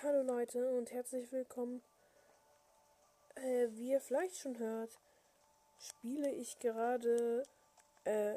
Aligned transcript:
Hallo 0.00 0.22
Leute 0.22 0.70
und 0.70 0.92
herzlich 0.92 1.32
willkommen. 1.32 1.82
Äh, 3.34 3.66
wie 3.72 3.90
ihr 3.90 4.00
vielleicht 4.00 4.36
schon 4.36 4.56
hört, 4.56 4.96
spiele 5.80 6.30
ich 6.30 6.56
gerade 6.60 7.42
äh, 8.04 8.36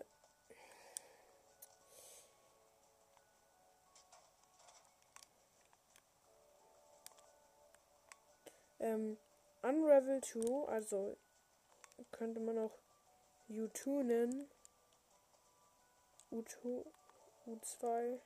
ähm, 8.80 9.20
Unravel 9.62 10.20
2, 10.20 10.68
also 10.68 11.16
könnte 12.10 12.40
man 12.40 12.58
auch 12.58 12.76
U2 13.52 14.02
nennen. 14.02 14.50
U2, 16.32 16.84
U2. 17.46 18.20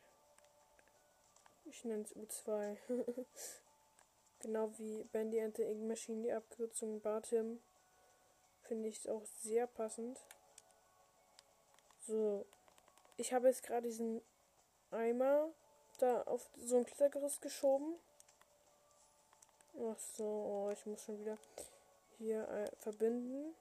Ich 1.65 1.83
nenne 1.83 2.03
es 2.03 2.15
U2. 2.15 2.77
genau 4.39 4.71
wie 4.77 5.03
Bandy 5.05 5.41
and 5.41 5.55
the 5.57 5.63
Ink 5.63 5.87
Machine, 5.87 6.21
die 6.21 6.31
Abkürzung 6.31 7.01
Bartim. 7.01 7.59
Finde 8.63 8.89
ich 8.89 9.09
auch 9.09 9.25
sehr 9.41 9.67
passend. 9.67 10.19
So. 12.07 12.45
Ich 13.17 13.33
habe 13.33 13.47
jetzt 13.47 13.63
gerade 13.63 13.87
diesen 13.87 14.21
Eimer 14.91 15.49
da 15.99 16.21
auf 16.23 16.49
so 16.57 16.77
ein 16.77 16.85
Klettergerüst 16.85 17.41
geschoben. 17.41 17.95
Ach 19.77 19.99
so, 19.99 20.23
oh, 20.23 20.69
ich 20.71 20.85
muss 20.85 21.03
schon 21.03 21.19
wieder 21.19 21.37
hier 22.17 22.47
äh, 22.47 22.69
verbinden. 22.77 23.53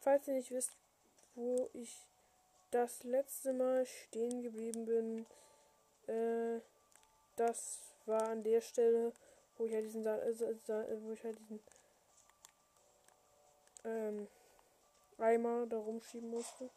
Falls 0.00 0.28
ihr 0.28 0.34
nicht 0.34 0.50
wisst, 0.50 0.72
wo 1.34 1.68
ich 1.72 1.98
das 2.70 3.04
letzte 3.04 3.52
Mal 3.52 3.86
stehen 3.86 4.42
geblieben 4.42 4.84
bin, 4.86 5.26
äh, 6.06 6.60
das 7.36 7.80
war 8.06 8.28
an 8.28 8.42
der 8.42 8.60
Stelle, 8.60 9.12
wo 9.56 9.66
ich 9.66 9.74
halt 9.74 9.84
diesen, 9.86 10.06
äh, 10.06 10.96
wo 11.02 11.12
ich 11.12 11.24
halt 11.24 11.38
diesen 11.38 11.60
ähm, 13.84 14.28
Eimer 15.18 15.66
da 15.66 15.78
rumschieben 15.78 16.30
musste. 16.30 16.70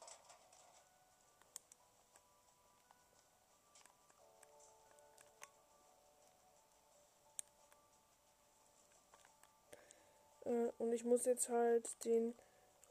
Äh, 10.46 10.70
und 10.78 10.94
ich 10.94 11.04
muss 11.04 11.26
jetzt 11.26 11.50
halt 11.50 11.86
den 12.06 12.34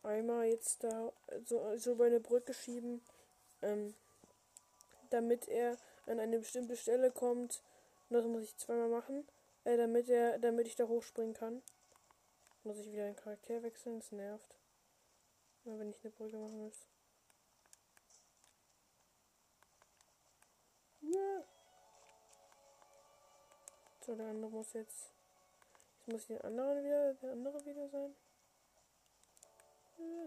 Eimer 0.03 0.45
jetzt 0.45 0.85
da 0.85 1.13
so, 1.45 1.77
so 1.77 1.93
über 1.93 2.05
eine 2.05 2.21
Brücke 2.21 2.55
schieben, 2.55 3.03
ähm, 3.63 3.95
damit 5.11 5.49
er 5.49 5.77
an 6.07 6.21
eine 6.21 6.39
bestimmte 6.39 6.77
Stelle 6.77 7.11
kommt. 7.11 7.63
Und 8.09 8.15
das 8.15 8.25
muss 8.27 8.45
ich 8.45 8.57
zweimal 8.57 8.89
machen, 8.89 9.27
äh, 9.65 9.77
damit 9.77 10.09
er, 10.09 10.39
damit 10.39 10.67
ich 10.67 10.77
da 10.77 10.87
hochspringen 10.87 11.35
kann. 11.35 11.63
Muss 12.65 12.79
ich 12.79 12.91
wieder 12.91 13.07
den 13.07 13.17
Charakter 13.17 13.63
wechseln, 13.63 13.99
das 14.01 14.13
nervt. 14.13 14.57
Wenn 15.65 15.91
ich 15.91 16.01
eine 16.03 16.13
Brücke 16.13 16.37
machen 16.37 16.65
muss. 16.65 16.87
Ja. 21.01 21.45
So, 24.01 24.15
der 24.15 24.27
andere 24.27 24.51
muss 24.51 24.73
jetzt. 24.73 25.13
Jetzt 25.99 26.09
muss 26.09 26.27
der 26.27 26.45
andere 26.45 26.85
wieder, 26.85 27.15
der 27.15 27.33
andere 27.33 27.65
wieder 27.65 27.89
sein. 27.89 28.15
Ja. 29.99 30.27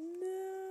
Nein. 0.00 0.67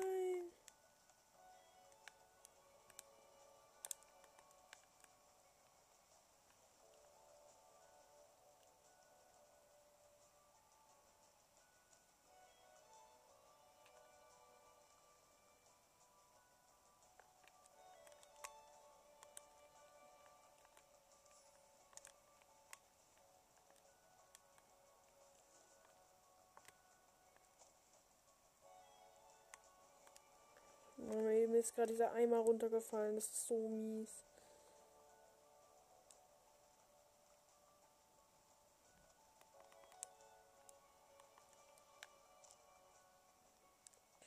Eben 31.58 31.64
ist 31.64 31.74
gerade 31.74 31.92
dieser 31.92 32.12
Eimer 32.12 32.38
runtergefallen. 32.38 33.16
Das 33.16 33.26
ist 33.26 33.48
so 33.48 33.58
mies. 33.68 34.24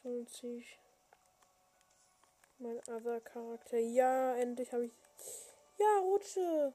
So 0.03 0.25
ziehe 0.25 0.59
ich 0.59 0.81
mein 2.59 2.81
Other 2.89 3.21
Charakter. 3.21 3.79
Ja, 3.79 4.35
endlich 4.35 4.73
habe 4.73 4.87
ich. 4.87 4.93
Ja, 5.79 5.99
rutsche. 6.01 6.75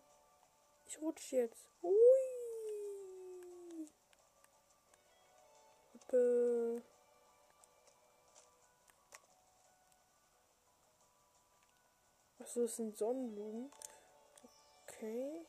Ich 0.85 1.01
rutsche 1.01 1.35
jetzt. 1.35 1.67
Ui. 1.83 1.91
Hoppe. 5.93 6.81
Achso, 12.55 12.61
das 12.61 12.75
sind 12.77 12.97
Sonnenblumen. 12.97 13.69
Okay. 14.87 15.45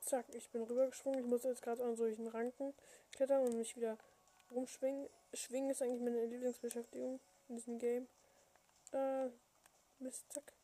Zack, 0.00 0.24
ich 0.32 0.48
bin 0.48 0.62
rübergesprungen. 0.62 1.20
Ich 1.20 1.26
muss 1.26 1.44
jetzt 1.44 1.60
gerade 1.60 1.84
an 1.84 1.94
solchen 1.94 2.26
Ranken 2.26 2.72
klettern 3.12 3.42
und 3.42 3.58
mich 3.58 3.76
wieder 3.76 3.98
rumschwingen. 4.50 5.10
Schwingen 5.34 5.68
ist 5.68 5.82
eigentlich 5.82 6.00
meine 6.00 6.24
Lieblingsbeschäftigung 6.24 7.20
in 7.48 7.56
diesem 7.56 7.78
Game. 7.78 8.08
Äh, 8.92 9.28
Mist, 9.98 10.24
zack. 10.32 10.54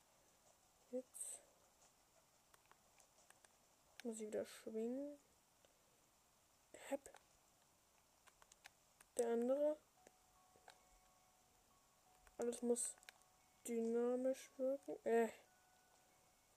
Jetzt 0.91 1.43
muss 4.07 4.21
ich 4.21 4.29
wieder 4.29 4.47
schwingen. 4.47 5.19
Hep. 6.89 7.11
Der 9.19 9.33
andere. 9.33 9.77
Alles 12.39 12.63
muss 12.63 12.95
dynamisch 13.67 14.53
wirken. 14.59 14.97
Äh. 15.05 15.29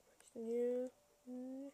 Was 0.05 0.25
ich 0.27 0.33
denn 0.33 0.45
hier? 0.45 0.91
Hm. 1.25 1.71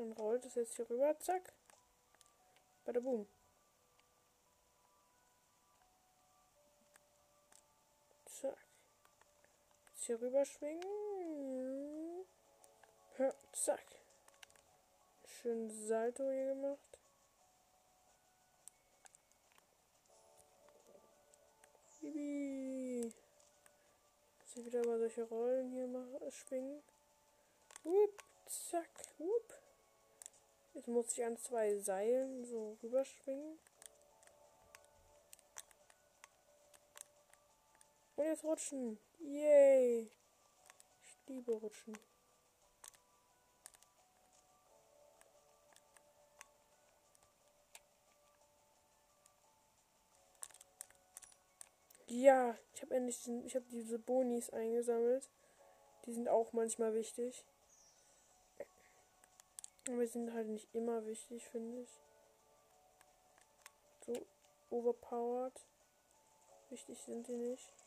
Dann 0.00 0.12
rollt 0.12 0.46
es 0.46 0.54
jetzt 0.54 0.76
hier 0.76 0.88
rüber, 0.88 1.14
zack. 1.18 1.52
Der 2.86 2.98
Boom. 3.00 3.28
Zack. 8.24 8.56
Jetzt 9.92 10.04
hier 10.06 10.18
rüber 10.22 10.46
schwingen. 10.46 12.24
Ja, 13.18 13.34
zack. 13.52 13.84
Schön 15.26 15.68
Salto 15.68 16.30
hier 16.30 16.54
gemacht. 16.54 16.98
Bibi. 22.00 23.12
Jetzt 24.38 24.64
wieder 24.64 24.82
mal 24.86 24.98
solche 24.98 25.24
Rollen 25.24 25.70
hier 25.72 25.86
machen, 25.86 26.32
schwingen. 26.32 26.82
Wupp, 27.84 28.24
zack, 28.46 28.88
wupp. 29.18 29.59
Jetzt 30.74 30.88
muss 30.88 31.12
ich 31.12 31.24
an 31.24 31.36
zwei 31.36 31.76
Seilen 31.78 32.44
so 32.44 32.78
rüberschwingen. 32.82 33.58
Und 38.16 38.24
jetzt 38.24 38.44
rutschen. 38.44 38.98
Yay. 39.18 40.10
Ich 41.02 41.18
liebe 41.26 41.52
rutschen. 41.52 41.98
Ja, 52.06 52.56
ich 52.74 52.82
habe 52.82 52.96
endlich 52.96 53.22
den, 53.22 53.44
ich 53.46 53.54
habe 53.54 53.64
diese 53.70 53.98
Bonis 53.98 54.50
eingesammelt. 54.50 55.30
Die 56.06 56.12
sind 56.12 56.28
auch 56.28 56.52
manchmal 56.52 56.92
wichtig. 56.92 57.44
Aber 59.88 60.06
sind 60.06 60.32
halt 60.32 60.48
nicht 60.48 60.74
immer 60.74 61.04
wichtig, 61.06 61.48
finde 61.48 61.80
ich. 61.82 62.00
So 64.06 64.26
overpowered. 64.70 65.60
Wichtig 66.70 66.98
sind 67.00 67.26
die 67.26 67.36
nicht. 67.36 67.79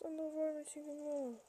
Was 0.00 0.10
hat 0.10 0.66
das 0.66 0.76
andere 0.76 1.40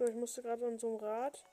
So, 0.00 0.06
ich 0.06 0.14
musste 0.14 0.40
gerade 0.40 0.66
an 0.66 0.78
so 0.78 0.88
einem 0.88 0.96
Rad. 0.96 1.44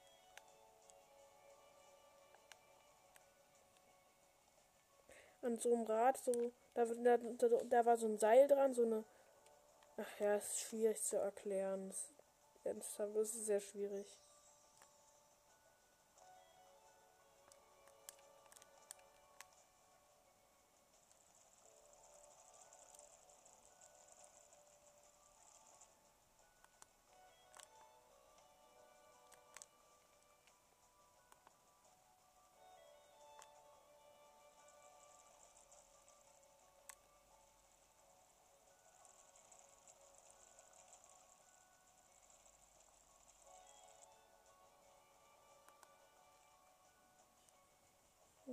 An 5.42 5.60
so 5.60 5.74
einem 5.74 5.84
Rad, 5.84 6.18
so, 6.24 6.32
da, 6.74 6.86
da, 6.86 7.18
da, 7.66 7.86
war 7.86 7.98
so 7.98 8.08
ein 8.08 8.18
Seil 8.18 8.48
dran, 8.48 8.74
so 8.74 8.84
eine. 8.84 9.04
Ach 9.98 10.20
ja, 10.22 10.38
ist 10.38 10.62
schwierig 10.62 11.04
zu 11.04 11.18
erklären. 11.18 11.90
Das, 12.64 12.96
das 12.96 13.36
ist 13.36 13.48
sehr 13.48 13.60
schwierig. 13.60 14.18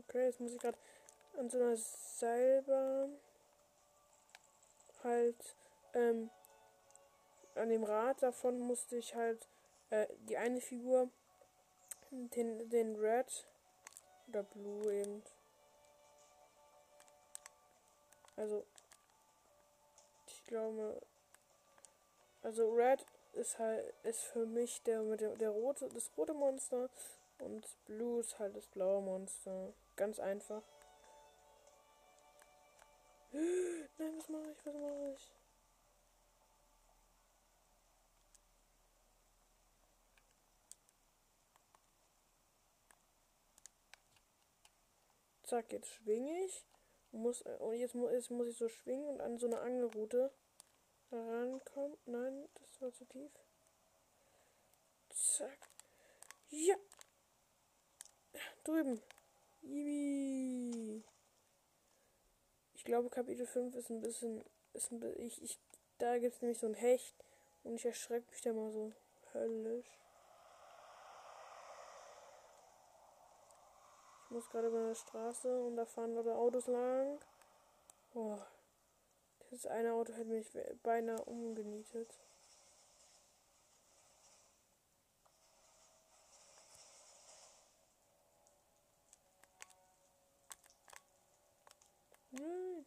Okay, 0.09 0.27
jetzt 0.27 0.41
muss 0.41 0.53
ich 0.53 0.61
gerade 0.61 0.79
an 1.39 1.51
so 1.51 1.59
einer 1.59 1.77
Seilbahn 1.77 3.17
halt 5.03 5.57
ähm, 5.93 6.31
an 7.55 7.69
dem 7.69 7.85
Rad 7.85 8.23
davon 8.23 8.59
musste 8.59 8.97
ich 8.97 9.15
halt 9.15 9.49
äh, 9.91 10.07
die 10.29 10.37
eine 10.37 10.61
Figur, 10.61 11.09
den, 12.11 12.69
den 12.71 12.97
Red 12.97 13.47
oder 14.29 14.43
Blue 14.43 14.93
eben. 14.93 15.23
Also, 18.37 18.65
ich 20.27 20.45
glaube, 20.47 21.01
also 22.43 22.73
Red 22.73 23.05
ist 23.35 23.59
halt 23.59 23.95
ist 24.05 24.23
für 24.23 24.47
mich 24.47 24.83
der 24.83 25.03
mit 25.03 25.21
der, 25.21 25.37
der 25.37 25.51
rote 25.51 25.89
das 25.89 26.11
rote 26.17 26.35
Monster 26.35 26.89
und 27.39 27.67
Blue 27.87 28.21
ist 28.21 28.39
halt 28.39 28.57
das 28.57 28.67
blaue 28.67 29.03
Monster. 29.03 29.73
Ganz 29.97 30.19
einfach. 30.19 30.63
Nein, 33.33 34.19
was 34.19 34.29
mache 34.29 34.51
ich? 34.51 34.67
Was 34.67 34.75
mache 34.75 35.15
ich? 35.15 35.33
Zack, 45.45 45.73
jetzt 45.73 45.89
schwinge 45.89 46.45
ich. 46.45 46.65
Muss, 47.13 47.43
und 47.43 47.75
jetzt, 47.75 47.95
jetzt 47.95 48.31
muss 48.31 48.49
ich 48.49 48.57
so 48.57 48.69
schwingen 48.69 49.07
und 49.07 49.21
an 49.21 49.39
so 49.39 49.47
eine 49.47 49.61
Angelrute 49.61 50.33
rankommen. 51.13 51.97
Nein, 52.07 52.49
das 52.55 52.81
war 52.81 52.93
zu 52.93 53.05
tief. 53.05 53.31
Zack. 55.11 55.69
Ja. 56.51 56.75
Drüben. 58.65 59.01
Yibi. 59.65 61.03
Ich 62.75 62.85
glaube, 62.85 63.09
Kapitel 63.11 63.47
5 63.47 63.75
ist 63.77 63.91
ein 63.91 64.01
bisschen. 64.01 64.45
Ist 64.73 64.91
ein, 64.91 65.03
ich, 65.19 65.43
ich, 65.43 65.59
da 65.99 66.19
gibt 66.19 66.35
es 66.35 66.43
nämlich 66.43 66.59
so 66.59 66.67
ein 66.67 66.75
Hecht 66.75 67.15
und 67.63 67.77
ich 67.77 67.85
erschrecke 67.85 68.29
mich 68.31 68.41
da 68.43 68.53
mal 68.53 68.71
so 68.71 68.93
höllisch. 69.33 69.87
Ich 74.25 74.31
muss 74.31 74.51
gerade 74.51 74.69
über 74.69 74.79
eine 74.79 74.95
Straße 74.95 75.65
und 75.65 75.77
da 75.77 75.87
fahren 75.87 76.15
gerade 76.15 76.35
Autos 76.35 76.67
lang. 76.67 77.21
Boah. 78.13 78.45
Das 79.51 79.67
eine 79.67 79.93
Auto 79.93 80.13
hätte 80.13 80.25
mich 80.31 80.49
beinahe 80.83 81.23
umgenietet. 81.25 82.19
Nein. 92.33 92.85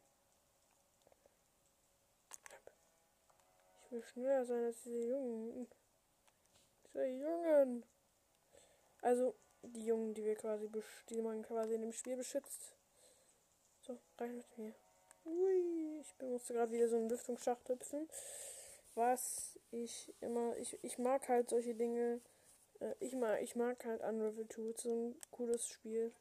Ich 3.86 3.92
will 3.92 3.97
schneller 4.08 4.46
sein 4.46 4.66
als 4.66 4.82
diese 4.84 5.08
Jungen. 5.08 5.68
Diese 6.86 7.06
Jungen. 7.06 7.84
Also, 9.02 9.36
die 9.64 9.86
Jungen, 9.86 10.14
die 10.14 10.24
wir 10.24 10.36
quasi, 10.36 10.70
die 11.10 11.22
man 11.22 11.44
quasi 11.44 11.76
in 11.76 11.82
dem 11.82 11.94
Spiel 11.94 12.16
beschützt. 12.16 12.76
So, 13.82 13.98
rein 14.18 14.38
mit 14.38 14.58
mir. 14.58 14.74
Ui, 15.26 16.00
ich 16.02 16.14
musste 16.22 16.54
gerade 16.54 16.72
wieder 16.72 16.88
so 16.88 16.96
einen 16.96 17.10
Lüftungsschacht 17.10 17.68
hüpfen. 17.70 18.10
Was 18.96 19.60
ich 19.72 20.14
immer, 20.22 20.56
ich, 20.58 20.82
ich 20.84 20.98
mag 20.98 21.28
halt 21.30 21.50
solche 21.50 21.76
Dinge. 21.76 22.22
Äh, 22.80 22.94
ich 23.00 23.14
mag, 23.14 23.42
ich 23.42 23.56
mag 23.56 23.84
halt 23.86 24.02
Unravel 24.02 24.48
2. 24.48 24.74
So 24.78 24.94
ein 24.94 25.16
cooles 25.32 25.68
Spiel. 25.68 26.14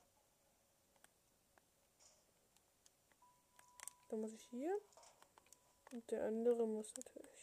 Dann 4.08 4.20
muss 4.20 4.32
ich 4.32 4.42
hier. 4.50 4.76
Und 5.92 6.10
der 6.10 6.24
andere 6.24 6.66
muss 6.66 6.92
natürlich 6.96 7.35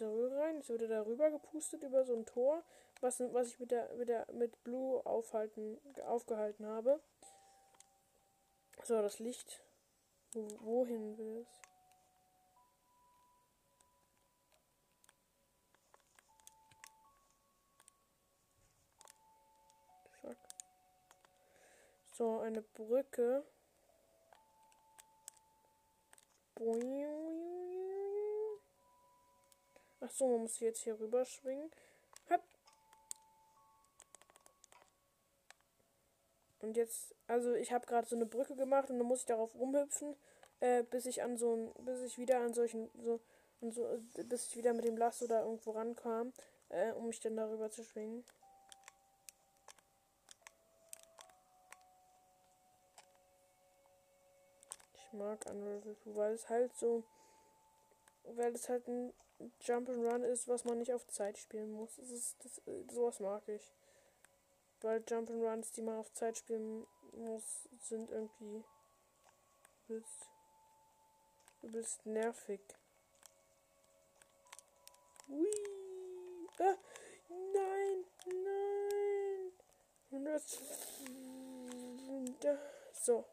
Röhre 0.00 0.38
rein. 0.38 0.66
Wird 0.68 0.82
er 0.82 0.88
darüber 0.88 1.30
gepustet 1.30 1.82
über 1.82 2.04
so 2.04 2.14
ein 2.14 2.26
Tor, 2.26 2.62
was, 3.00 3.20
was 3.20 3.48
ich 3.48 3.60
mit 3.60 3.70
der, 3.70 3.92
mit 3.94 4.08
der 4.08 4.26
mit 4.32 4.62
Blue 4.64 5.04
aufhalten, 5.04 5.78
aufgehalten 6.06 6.66
habe. 6.66 7.00
So, 8.84 9.00
das 9.02 9.18
Licht. 9.18 9.62
Wo, 10.32 10.46
wohin 10.60 11.16
will 11.18 11.38
es? 11.38 11.66
So, 22.16 22.40
eine 22.40 22.62
Brücke. 22.62 23.44
Ach 30.00 30.10
so, 30.10 30.28
man 30.28 30.42
muss 30.42 30.60
jetzt 30.60 30.82
hier 30.82 30.98
rüber 30.98 31.24
schwingen. 31.24 31.70
Hopp. 32.30 32.42
Und 36.60 36.76
jetzt, 36.76 37.14
also 37.26 37.54
ich 37.54 37.72
habe 37.72 37.86
gerade 37.86 38.06
so 38.06 38.16
eine 38.16 38.26
Brücke 38.26 38.56
gemacht 38.56 38.90
und 38.90 38.98
dann 38.98 39.06
muss 39.06 39.20
ich 39.20 39.26
darauf 39.26 39.54
rumhüpfen, 39.54 40.16
äh, 40.60 40.82
bis 40.82 41.06
ich 41.06 41.22
an 41.22 41.36
so 41.36 41.54
ein, 41.54 41.84
bis 41.84 42.02
ich 42.02 42.18
wieder 42.18 42.40
an 42.40 42.54
solchen, 42.54 42.90
so, 43.02 43.20
an 43.62 43.72
so, 43.72 43.86
bis 44.24 44.48
ich 44.48 44.56
wieder 44.56 44.74
mit 44.74 44.84
dem 44.84 44.96
Lasso 44.96 45.26
da 45.26 45.42
irgendwo 45.42 45.72
rankam, 45.72 46.32
äh, 46.68 46.92
um 46.92 47.06
mich 47.06 47.20
dann 47.20 47.36
darüber 47.36 47.70
zu 47.70 47.84
schwingen. 47.84 48.24
mag 55.16 55.46
Unravel 55.46 55.96
2, 56.04 56.14
weil 56.14 56.34
es 56.34 56.48
halt 56.48 56.76
so 56.76 57.02
weil 58.24 58.54
es 58.54 58.68
halt 58.68 58.86
ein 58.88 59.12
Jump 59.60 59.88
and 59.88 60.04
Run 60.04 60.22
ist, 60.22 60.48
was 60.48 60.64
man 60.64 60.78
nicht 60.78 60.92
auf 60.92 61.06
Zeit 61.08 61.38
spielen 61.38 61.72
muss. 61.72 61.96
Das 61.96 62.10
ist, 62.10 62.36
das, 62.44 62.62
sowas 62.88 63.20
mag 63.20 63.46
ich. 63.48 63.74
Weil 64.80 65.02
Jump 65.08 65.30
and 65.30 65.42
Runs, 65.42 65.72
die 65.72 65.82
man 65.82 65.98
auf 65.98 66.12
Zeit 66.12 66.36
spielen 66.38 66.86
muss, 67.12 67.68
sind 67.80 68.10
irgendwie 68.10 68.64
übelst, 69.88 70.28
übelst 71.62 72.06
nervig. 72.06 72.60
Ui. 75.28 75.46
Ah, 76.58 76.76
nein, 77.28 78.04
nein. 78.26 79.52
Und 80.10 80.24
das, 80.24 80.58
so, 82.92 83.24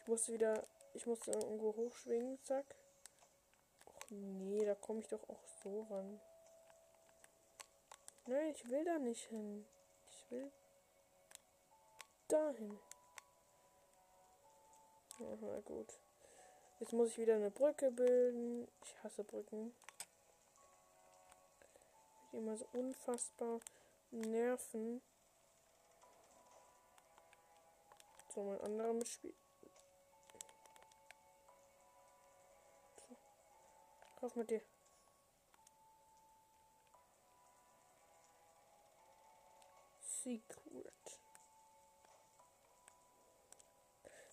ich 0.00 0.08
musste 0.08 0.32
wieder, 0.32 0.66
ich 0.94 1.06
musste 1.06 1.32
irgendwo 1.32 1.74
hochschwingen, 1.76 2.38
zack. 2.42 2.66
Nee, 4.10 4.64
da 4.64 4.74
komme 4.74 5.00
ich 5.00 5.08
doch 5.08 5.28
auch 5.28 5.44
so 5.62 5.82
ran. 5.90 6.20
Nein, 8.26 8.50
ich 8.54 8.68
will 8.68 8.84
da 8.84 8.98
nicht 8.98 9.24
hin. 9.26 9.66
Ich 10.06 10.30
will 10.30 10.50
dahin. 12.28 12.78
Na 15.18 15.60
gut. 15.60 15.98
Jetzt 16.80 16.92
muss 16.92 17.08
ich 17.08 17.18
wieder 17.18 17.34
eine 17.34 17.50
Brücke 17.50 17.90
bilden. 17.90 18.68
Ich 18.84 19.02
hasse 19.02 19.24
Brücken. 19.24 19.74
Die 22.30 22.36
immer 22.36 22.56
so 22.56 22.66
unfassbar 22.72 23.60
nerven. 24.10 25.02
So, 28.34 28.44
mein 28.44 28.60
anderer 28.60 28.92
Mitspieler. 28.92 29.34
Rauf 34.20 34.34
mit 34.34 34.50
dir. 34.50 34.60
Secret. 40.00 41.20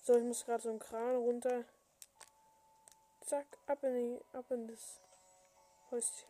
So, 0.01 0.17
ich 0.17 0.23
muss 0.23 0.45
gerade 0.45 0.63
so 0.63 0.69
einen 0.69 0.79
Kran 0.79 1.15
runter. 1.15 1.65
Zack, 3.21 3.45
ab 3.67 3.83
in 3.83 3.93
die, 3.95 4.37
ab 4.37 4.49
in 4.51 4.67
das 4.67 5.01
Häuschen. 5.91 6.27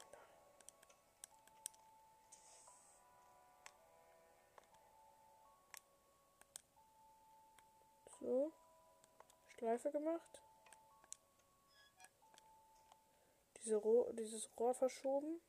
So. 8.20 8.52
Schleife 9.58 9.92
gemacht. 9.92 10.45
Diese 13.65 13.77
Rohr, 13.77 14.13
dieses 14.13 14.50
Rohr 14.57 14.74
verschoben. 14.74 15.41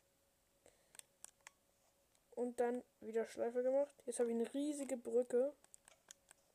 Und 2.30 2.60
dann 2.60 2.82
wieder 3.00 3.26
Schleife 3.26 3.62
gemacht. 3.62 3.94
Jetzt 4.04 4.18
habe 4.18 4.30
ich 4.30 4.34
eine 4.34 4.52
riesige 4.52 4.96
Brücke. 4.96 5.54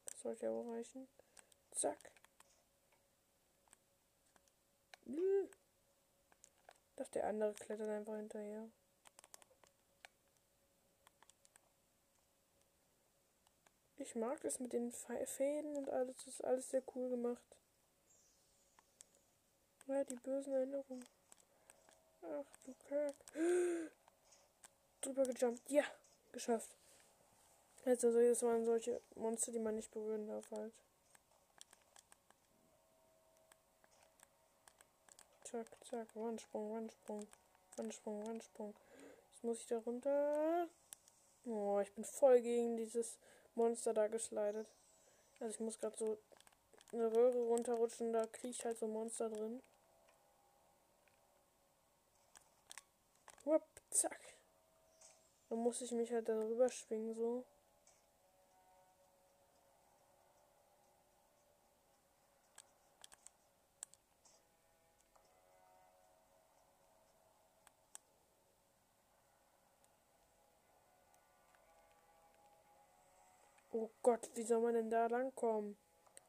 Das 0.05 0.21
sollte 0.21 0.45
ja 0.45 0.51
auch 0.51 0.69
reichen. 0.71 1.07
Zack. 1.71 2.11
Dass 6.95 7.09
der 7.11 7.25
andere 7.25 7.53
klettert 7.55 7.89
einfach 7.89 8.15
hinterher. 8.15 8.69
Ich 13.97 14.15
mag 14.15 14.39
das 14.41 14.59
mit 14.59 14.73
den 14.73 14.91
Fäden 14.91 15.75
und 15.77 15.89
alles. 15.89 16.17
Das 16.17 16.27
ist 16.27 16.43
alles 16.43 16.69
sehr 16.69 16.83
cool 16.95 17.09
gemacht. 17.09 17.57
Ja, 19.87 20.03
die 20.03 20.15
bösen 20.15 20.53
Erinnerungen. 20.53 21.05
Ach 22.21 22.57
du 22.65 22.73
Kack. 22.87 23.15
Drüber 25.01 25.25
gejumpt. 25.25 25.69
Ja, 25.69 25.83
geschafft. 26.31 26.69
Jetzt 27.85 28.05
also, 28.05 28.19
das 28.19 28.43
waren 28.43 28.63
solche 28.65 29.01
Monster, 29.15 29.51
die 29.51 29.59
man 29.59 29.75
nicht 29.75 29.91
berühren 29.91 30.27
darf 30.27 30.49
halt. 30.51 30.73
Zack, 35.43 35.67
zack, 35.83 36.07
Wandsprung, 36.15 36.71
Wandsprung, 36.71 37.27
Wandsprung, 37.75 38.27
Wandsprung. 38.27 38.75
Jetzt 39.31 39.43
muss 39.43 39.59
ich 39.59 39.67
da 39.67 39.79
runter. 39.79 40.67
Oh, 41.45 41.79
ich 41.81 41.91
bin 41.93 42.05
voll 42.05 42.39
gegen 42.41 42.77
dieses 42.77 43.17
Monster 43.55 43.93
da 43.93 44.07
geslidet. 44.07 44.67
Also 45.39 45.55
ich 45.55 45.59
muss 45.59 45.79
gerade 45.79 45.97
so 45.97 46.17
eine 46.93 47.11
Röhre 47.11 47.39
runterrutschen, 47.39 48.13
da 48.13 48.27
kriegt 48.27 48.63
halt 48.63 48.77
so 48.77 48.85
ein 48.85 48.93
Monster 48.93 49.29
drin. 49.29 49.61
Zack. 53.91 54.19
Dann 55.49 55.59
muss 55.59 55.81
ich 55.81 55.91
mich 55.91 56.11
halt 56.11 56.29
darüber 56.29 56.69
schwingen, 56.69 57.13
so. 57.13 57.45
Oh 73.73 73.89
Gott, 74.01 74.29
wie 74.35 74.43
soll 74.43 74.59
man 74.61 74.73
denn 74.73 74.89
da 74.89 75.07
langkommen? 75.07 75.77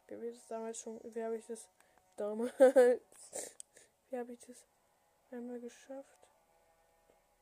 Wie 0.07 0.15
habe 0.15 0.27
ich 0.27 0.39
das 0.39 0.47
damals 0.47 0.79
schon. 0.83 1.01
Wie 1.03 1.23
habe 1.23 1.37
ich 1.37 1.47
das 1.47 1.69
damals. 2.17 2.53
wie 2.59 4.19
habe 4.19 4.33
ich 4.33 4.41
das 4.41 4.65
einmal 5.31 5.61
geschafft? 5.61 6.22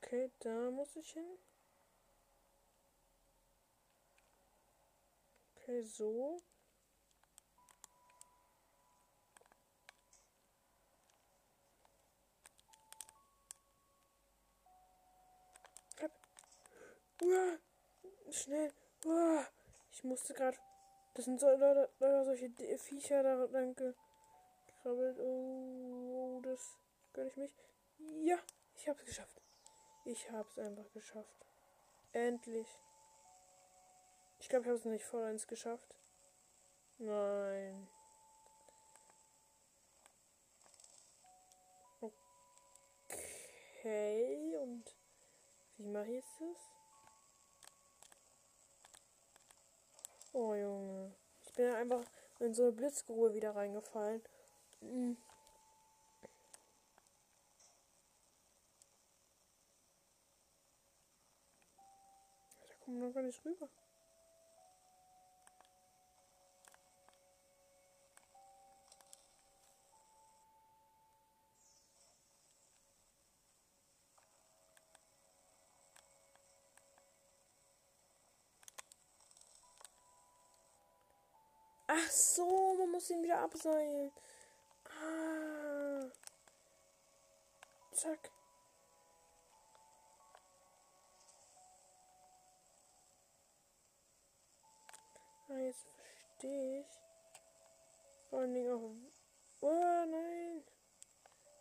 Okay, 0.02 0.30
da 0.40 0.70
muss 0.70 0.96
ich 0.96 1.12
hin. 1.12 1.38
Okay, 5.56 5.82
so. 5.82 6.42
Uah, 17.22 17.58
schnell. 18.30 18.72
Uah. 19.04 19.46
Ich 19.92 20.04
musste 20.04 20.32
gerade. 20.32 20.56
Das 21.14 21.26
sind 21.26 21.38
so 21.38 21.46
leider, 21.48 21.90
leider 21.98 22.24
solche 22.24 22.50
Viecher 22.78 23.22
da 23.22 23.34
lang 23.44 23.74
gekrabbelt. 23.74 25.18
Oh, 25.18 26.40
das 26.42 26.78
gönne 27.12 27.28
ich 27.28 27.36
mich. 27.36 27.54
Ja, 28.22 28.38
ich 28.74 28.88
hab's 28.88 29.04
geschafft. 29.04 29.39
Ich 30.04 30.30
hab's 30.30 30.58
einfach 30.58 30.90
geschafft. 30.92 31.46
Endlich. 32.12 32.66
Ich 34.38 34.48
glaube, 34.48 34.64
ich 34.64 34.68
habe 34.68 34.78
es 34.78 34.84
nicht 34.84 35.04
voll 35.04 35.22
eins 35.24 35.46
geschafft. 35.46 35.94
Nein. 36.98 37.88
Okay, 43.80 44.56
und 44.58 44.84
wie 45.78 45.86
mache 45.86 46.12
ich 46.12 46.24
das? 46.38 46.70
Oh 50.32 50.54
Junge. 50.54 51.14
Ich 51.42 51.52
bin 51.54 51.72
einfach 51.74 52.04
in 52.40 52.52
so 52.54 52.64
eine 52.64 52.72
Blitzgrube 52.72 53.34
wieder 53.34 53.56
reingefallen. 53.56 54.22
Hm. 54.80 55.16
Kommen 62.90 63.06
noch 63.06 63.14
gar 63.14 63.22
nicht 63.22 63.44
rüber. 63.44 63.68
Ach 81.86 82.10
so, 82.10 82.74
man 82.78 82.90
muss 82.90 83.10
ihn 83.10 83.22
wieder 83.22 83.40
abseilen. 83.40 84.12
Ah. 84.84 86.10
Zack. 87.92 88.30
Ah, 95.52 95.58
jetzt 95.58 95.84
verstehe 95.96 96.80
ich. 96.80 96.86
Vor 98.28 98.38
allen 98.38 98.54
Dingen 98.54 98.72
auch. 98.72 98.92
Oh 99.62 100.04
nein! 100.06 100.62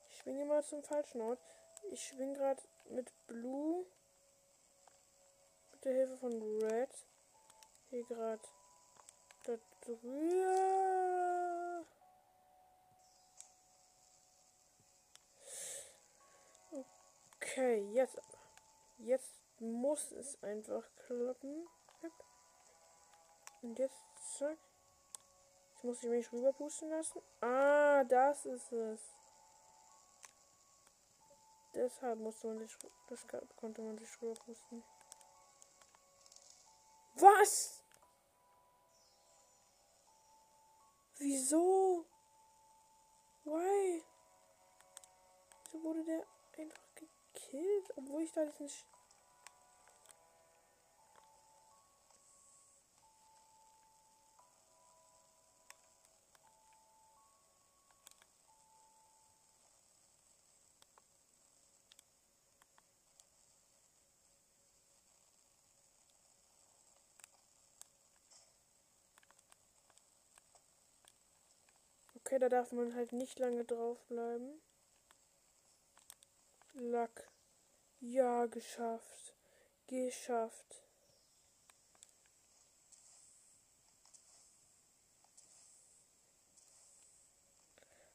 Ich 0.08 0.18
schwinge 0.18 0.46
mal 0.46 0.64
zum 0.64 0.84
falschen 0.84 1.22
Ort. 1.22 1.40
Ich 1.92 2.04
schwinge 2.04 2.34
gerade 2.34 2.62
mit 2.90 3.12
Blue. 3.26 3.88
Mit 5.72 5.86
der 5.86 5.94
Hilfe 5.94 6.18
von 6.18 6.62
Red. 6.62 6.90
Hier 7.90 8.04
gerade. 8.04 8.48
Da 9.46 9.58
drüber. 9.82 11.86
Okay, 17.40 17.90
jetzt. 17.94 18.22
Jetzt 19.00 19.34
muss 19.60 20.12
es 20.12 20.42
einfach 20.44 20.84
klappen. 21.08 21.68
Und 23.62 23.78
jetzt, 23.78 24.02
zack. 24.38 24.58
Jetzt 25.72 25.84
muss 25.84 26.04
ich 26.04 26.10
mich 26.10 26.32
rüberpusten 26.32 26.90
lassen. 26.90 27.22
Ah, 27.42 28.04
das 28.04 28.46
ist 28.46 28.72
es. 28.72 29.02
Deshalb 31.74 32.20
musste 32.20 32.48
man 32.48 32.60
sich, 32.60 32.76
das 33.08 33.26
konnte 33.56 33.82
man 33.82 33.98
sich 33.98 34.22
rüberpusten. 34.22 34.84
Was? 37.16 37.84
Wieso? 41.18 42.06
Why? 43.44 44.04
Wieso 45.64 45.84
wurde 45.84 46.04
der 46.06 46.26
einfach 46.58 46.84
gekillt, 46.96 47.98
obwohl 47.98 48.24
ich 48.24 48.32
da 48.32 48.44
jetzt 48.44 48.86
da 72.40 72.50
darf 72.50 72.72
man 72.72 72.96
halt 72.96 73.12
nicht 73.14 73.40
lange 73.40 73.66
drauf 73.66 73.98
bleiben. 74.08 74.62
Lack. 76.74 77.30
Ja, 78.00 78.46
geschafft. 78.46 79.34
Geschafft. 79.88 80.84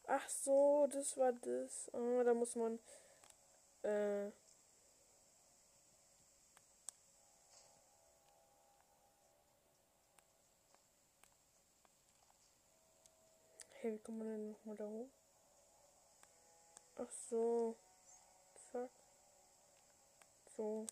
Ach 0.06 0.28
so, 0.28 0.86
das 0.92 1.16
war 1.16 1.32
das. 1.32 1.90
Oh, 1.92 2.22
da 2.22 2.34
muss 2.34 2.54
man. 2.54 2.78
Äh, 3.82 4.30
Okay, 13.84 13.92
wie 13.92 13.98
kommt 13.98 14.18
man 14.18 14.28
denn 14.28 14.48
nochmal 14.48 14.76
da 14.76 14.84
hoch? 14.86 15.10
Ach 16.96 17.10
so. 17.28 17.76
Zack. 18.72 18.88
So. 20.56 20.86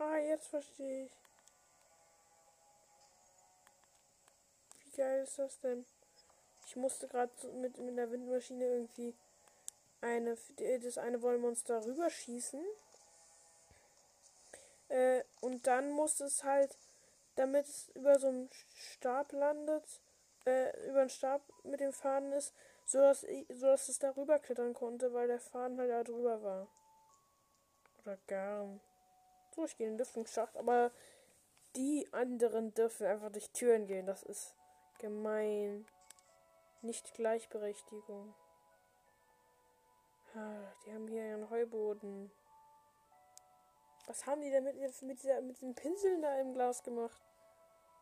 Ah, 0.00 0.16
jetzt 0.16 0.46
verstehe 0.46 1.04
ich. 1.04 1.12
Wie 4.84 4.96
geil 4.96 5.22
ist 5.22 5.38
das 5.38 5.60
denn? 5.60 5.84
Ich 6.66 6.74
musste 6.74 7.06
gerade 7.06 7.30
mit, 7.60 7.76
mit 7.76 7.98
der 7.98 8.10
Windmaschine 8.10 8.64
irgendwie 8.64 9.14
eine, 10.00 10.38
das 10.82 10.96
eine 10.96 11.20
Wollmonster 11.20 11.84
rüberschießen. 11.84 12.64
Äh, 14.88 15.22
und 15.42 15.66
dann 15.66 15.90
musste 15.90 16.24
es 16.24 16.44
halt, 16.44 16.78
damit 17.36 17.66
es 17.66 17.90
über 17.90 18.18
so 18.18 18.28
einen 18.28 18.48
Stab 18.74 19.32
landet, 19.32 19.84
äh, 20.46 20.88
über 20.88 21.02
einen 21.02 21.10
Stab 21.10 21.42
mit 21.62 21.80
dem 21.80 21.92
Faden 21.92 22.32
ist, 22.32 22.54
so 22.86 23.00
dass, 23.00 23.20
so 23.50 23.66
es 23.66 23.98
darüber 23.98 24.38
klettern 24.38 24.72
konnte, 24.72 25.12
weil 25.12 25.28
der 25.28 25.40
Faden 25.40 25.78
halt 25.78 25.90
da 25.90 26.02
drüber 26.04 26.42
war. 26.42 26.68
Oder 28.02 28.16
Garn 28.26 28.80
durchgehen, 29.50 29.98
Lüftungsschacht, 29.98 30.56
aber 30.56 30.90
die 31.76 32.08
anderen 32.12 32.74
dürfen 32.74 33.06
einfach 33.06 33.30
durch 33.30 33.50
Türen 33.50 33.86
gehen. 33.86 34.06
Das 34.06 34.22
ist 34.22 34.54
gemein. 34.98 35.86
Nicht 36.82 37.14
Gleichberechtigung. 37.14 38.34
Die 40.34 40.92
haben 40.92 41.08
hier 41.08 41.22
einen 41.22 41.50
Heuboden. 41.50 42.30
Was 44.06 44.26
haben 44.26 44.40
die 44.40 44.50
denn 44.50 44.64
mit, 44.64 44.76
mit, 45.02 45.22
dieser, 45.22 45.40
mit 45.40 45.60
den 45.60 45.74
Pinseln 45.74 46.22
da 46.22 46.38
im 46.40 46.52
Glas 46.54 46.82
gemacht? 46.82 47.20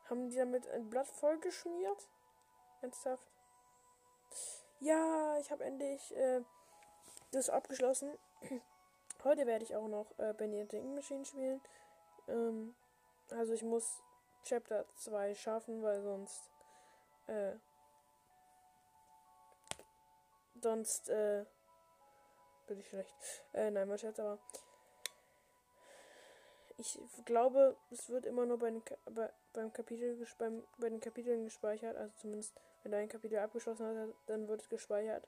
Haben 0.08 0.30
die 0.30 0.37
damit 0.37 0.66
ein 0.68 0.88
Blatt 0.88 1.08
voll 1.08 1.38
geschmiert? 1.38 2.08
Ernsthaft? 2.80 3.26
Ja, 4.80 5.38
ich 5.38 5.50
habe 5.50 5.64
endlich 5.64 6.14
äh, 6.16 6.42
das 7.32 7.50
abgeschlossen. 7.50 8.16
Heute 9.24 9.46
werde 9.46 9.64
ich 9.64 9.74
auch 9.74 9.88
noch 9.88 10.07
äh, 10.18 10.33
Benedict 10.33 10.85
Machine 10.85 11.24
spielen. 11.24 11.61
Ähm, 12.28 12.74
also 13.31 13.52
ich 13.52 13.62
muss 13.62 14.02
Chapter 14.44 14.85
2 14.96 15.35
schaffen, 15.35 15.83
weil 15.83 16.02
sonst 16.02 16.50
äh, 17.26 17.52
sonst 20.62 21.09
äh, 21.09 21.44
bin 22.66 22.78
ich 22.81 22.88
schlecht. 22.88 23.14
Äh, 23.52 23.70
nein, 23.70 23.88
mein 23.88 23.98
Scherz, 23.98 24.18
aber 24.18 24.38
ich 26.76 26.98
glaube, 27.24 27.76
es 27.90 28.09
wird 28.09 28.24
immer 28.24 28.46
nur 28.46 28.59
bei 28.59 28.70
den, 28.70 28.83
bei, 29.12 29.31
beim 29.52 29.72
Kapitel 29.72 30.24
beim, 30.38 30.62
bei 30.78 30.88
den 30.88 31.00
Kapiteln 31.00 31.44
gespeichert. 31.44 31.96
Also 31.96 32.14
zumindest, 32.20 32.54
wenn 32.83 32.94
ein 32.94 33.09
Kapitel 33.09 33.38
abgeschlossen 33.38 33.87
hat, 33.87 34.14
dann 34.26 34.46
wird 34.46 34.62
es 34.62 34.68
gespeichert. 34.68 35.26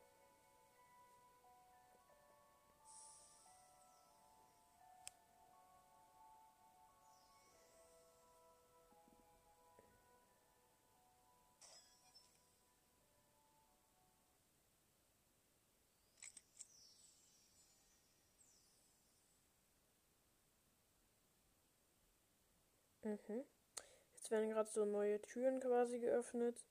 Mhm. 23.10 23.44
Jetzt 24.14 24.30
werden 24.30 24.50
gerade 24.50 24.70
so 24.70 24.84
neue 24.84 25.20
Türen 25.20 25.60
quasi 25.60 25.98
geöffnet. 25.98 26.64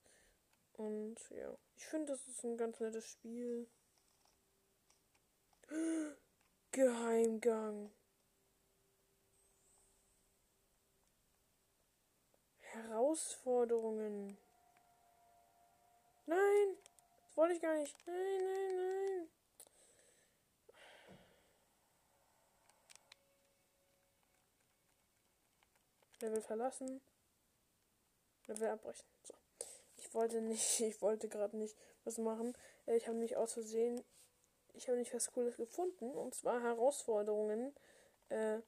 Und 0.73 1.17
ja, 1.31 1.57
ich 1.75 1.85
finde, 1.85 2.13
das 2.13 2.27
ist 2.27 2.43
ein 2.45 2.57
ganz 2.57 2.79
nettes 2.79 3.05
Spiel. 3.05 3.67
Geheimgang. 6.71 7.91
Herausforderungen. 12.61 14.37
Nein, 16.27 16.77
das 17.23 17.35
wollte 17.35 17.55
ich 17.55 17.61
gar 17.61 17.75
nicht. 17.75 17.95
Nein, 18.05 18.15
nein, 18.15 18.77
nein. 18.77 18.88
Level 26.21 26.41
verlassen. 26.41 27.01
Level 28.47 28.67
abbrechen. 28.69 29.05
So. 29.23 29.33
Ich 29.97 30.13
wollte 30.13 30.41
nicht, 30.41 30.79
ich 30.79 31.01
wollte 31.01 31.29
gerade 31.29 31.57
nicht 31.57 31.77
was 32.03 32.17
machen. 32.17 32.53
Äh, 32.85 32.97
ich 32.97 33.07
habe 33.07 33.17
mich 33.17 33.37
aus 33.37 33.53
Versehen, 33.53 34.03
ich 34.73 34.87
habe 34.87 34.97
nicht 34.97 35.13
was 35.13 35.31
Cooles 35.31 35.57
gefunden. 35.57 36.11
Und 36.11 36.33
zwar 36.33 36.61
Herausforderungen. 36.61 37.75
Äh, 38.29 38.59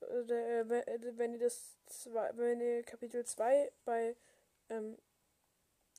äh, 0.00 1.16
wenn 1.16 1.32
ihr 1.34 1.40
das 1.40 1.76
zwei, 1.86 2.30
wenn 2.36 2.60
ihr 2.60 2.82
Kapitel 2.82 3.24
2 3.24 3.72
bei 3.84 4.16
ähm, 4.68 4.98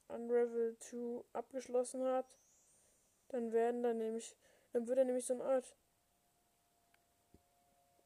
Unravel 0.08 0.78
2 0.80 1.24
abgeschlossen 1.34 2.04
habt, 2.04 2.38
dann 3.30 3.52
werden 3.52 3.82
dann 3.82 3.98
nämlich, 3.98 4.36
dann 4.74 4.88
wird 4.88 5.00
er 5.00 5.06
nämlich 5.06 5.26
so 5.26 5.34
eine 5.34 5.44
Art 5.44 5.76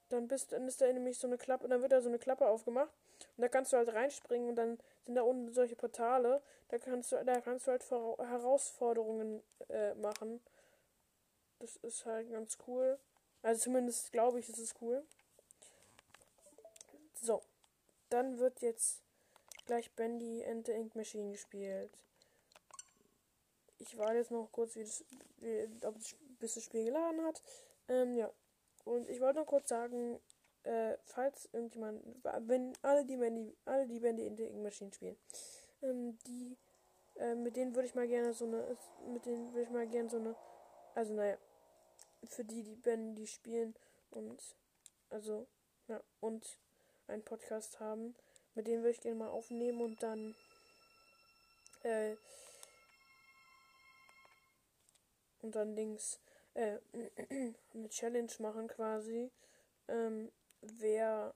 dann 0.10 0.28
bist 0.28 0.52
dann 0.52 0.68
ist 0.68 0.82
da 0.82 0.92
nämlich 0.92 1.18
so 1.18 1.28
eine 1.28 1.38
Klappe, 1.38 1.68
dann 1.68 1.82
wird 1.82 1.92
da 1.92 2.02
so 2.02 2.10
eine 2.10 2.20
Klappe 2.20 2.48
aufgemacht 2.48 2.92
und 3.38 3.42
da 3.42 3.48
kannst 3.48 3.74
du 3.74 3.78
halt 3.78 3.90
reinspringen 3.94 4.50
und 4.50 4.56
dann 4.56 4.80
sind 5.06 5.16
da 5.16 5.22
unten 5.22 5.54
solche 5.54 5.76
Portale, 5.76 6.42
da 6.70 6.78
kannst 6.78 7.12
du 7.12 7.24
da 7.24 7.42
kannst 7.42 7.68
du 7.68 7.72
halt 7.72 7.90
Herausforderungen 7.90 9.42
äh, 9.70 9.94
machen. 9.96 10.42
Das 11.60 11.76
ist 11.78 12.06
halt 12.06 12.32
ganz 12.32 12.58
cool. 12.68 12.98
Also 13.42 13.64
zumindest 13.64 14.12
glaube 14.12 14.40
ich, 14.40 14.50
ist 14.50 14.60
es 14.60 14.76
cool. 14.82 15.04
So, 17.22 17.42
dann 18.10 18.40
wird 18.40 18.62
jetzt 18.62 19.02
gleich 19.66 19.92
Bandy 19.92 20.44
and 20.46 20.66
the 20.66 20.72
Ink 20.72 20.96
Machine 20.96 21.32
gespielt. 21.32 21.92
Ich 23.78 23.98
warte 23.98 24.18
jetzt 24.18 24.32
noch 24.32 24.50
kurz, 24.52 24.76
wie 24.76 24.84
das, 24.84 25.04
wie, 25.38 25.70
ob 25.86 25.96
das, 25.96 26.16
bis 26.40 26.56
das 26.56 26.64
Spiel 26.64 26.86
geladen 26.86 27.24
hat. 27.24 27.42
Ähm, 27.88 28.16
ja. 28.16 28.30
Und 28.90 29.08
ich 29.08 29.22
wollte 29.22 29.38
noch 29.38 29.46
kurz 29.46 29.70
sagen, 29.70 30.20
äh, 30.64 30.98
falls 31.04 31.48
irgendjemand, 31.54 32.04
wenn 32.48 32.74
alle 32.82 33.06
die 33.06 33.18
Bandy, 33.18 33.56
alle 33.66 33.86
die 33.86 34.00
Bandy 34.00 34.26
in 34.26 34.36
the 34.36 34.46
Ink 34.46 34.64
Machine 34.64 34.92
spielen, 34.92 35.16
ähm, 35.84 36.18
die, 36.26 36.58
äh, 37.18 37.36
mit 37.36 37.56
denen 37.56 37.76
würde 37.76 37.88
ich 37.88 37.94
mal 37.94 38.08
gerne 38.08 38.34
so 38.34 38.46
eine, 38.46 38.76
mit 39.14 39.28
denen 39.28 39.54
würde 39.54 39.62
ich 39.62 39.70
mal 39.70 39.86
gerne 39.86 40.10
so 40.10 40.18
eine, 40.18 40.36
also 40.96 41.14
naja, 41.14 41.38
für 42.24 42.44
die, 42.44 42.64
die 42.64 42.78
Bandy 42.78 43.28
spielen 43.28 43.76
und, 44.10 44.42
also, 45.12 45.46
ja, 45.88 46.02
und 46.20 46.58
einen 47.06 47.24
Podcast 47.24 47.80
haben, 47.80 48.16
mit 48.56 48.66
denen 48.66 48.82
würde 48.82 48.96
ich 48.96 49.02
gerne 49.02 49.20
mal 49.20 49.30
aufnehmen 49.30 49.82
und 49.82 50.02
dann, 50.02 50.36
äh, 51.84 52.16
und 55.44 55.54
dann 55.54 55.76
links 55.76 56.20
äh, 56.54 56.78
eine 57.74 57.90
Challenge 57.90 58.32
machen 58.40 58.68
quasi, 58.68 59.32
ähm, 59.88 60.32
wer 60.62 61.34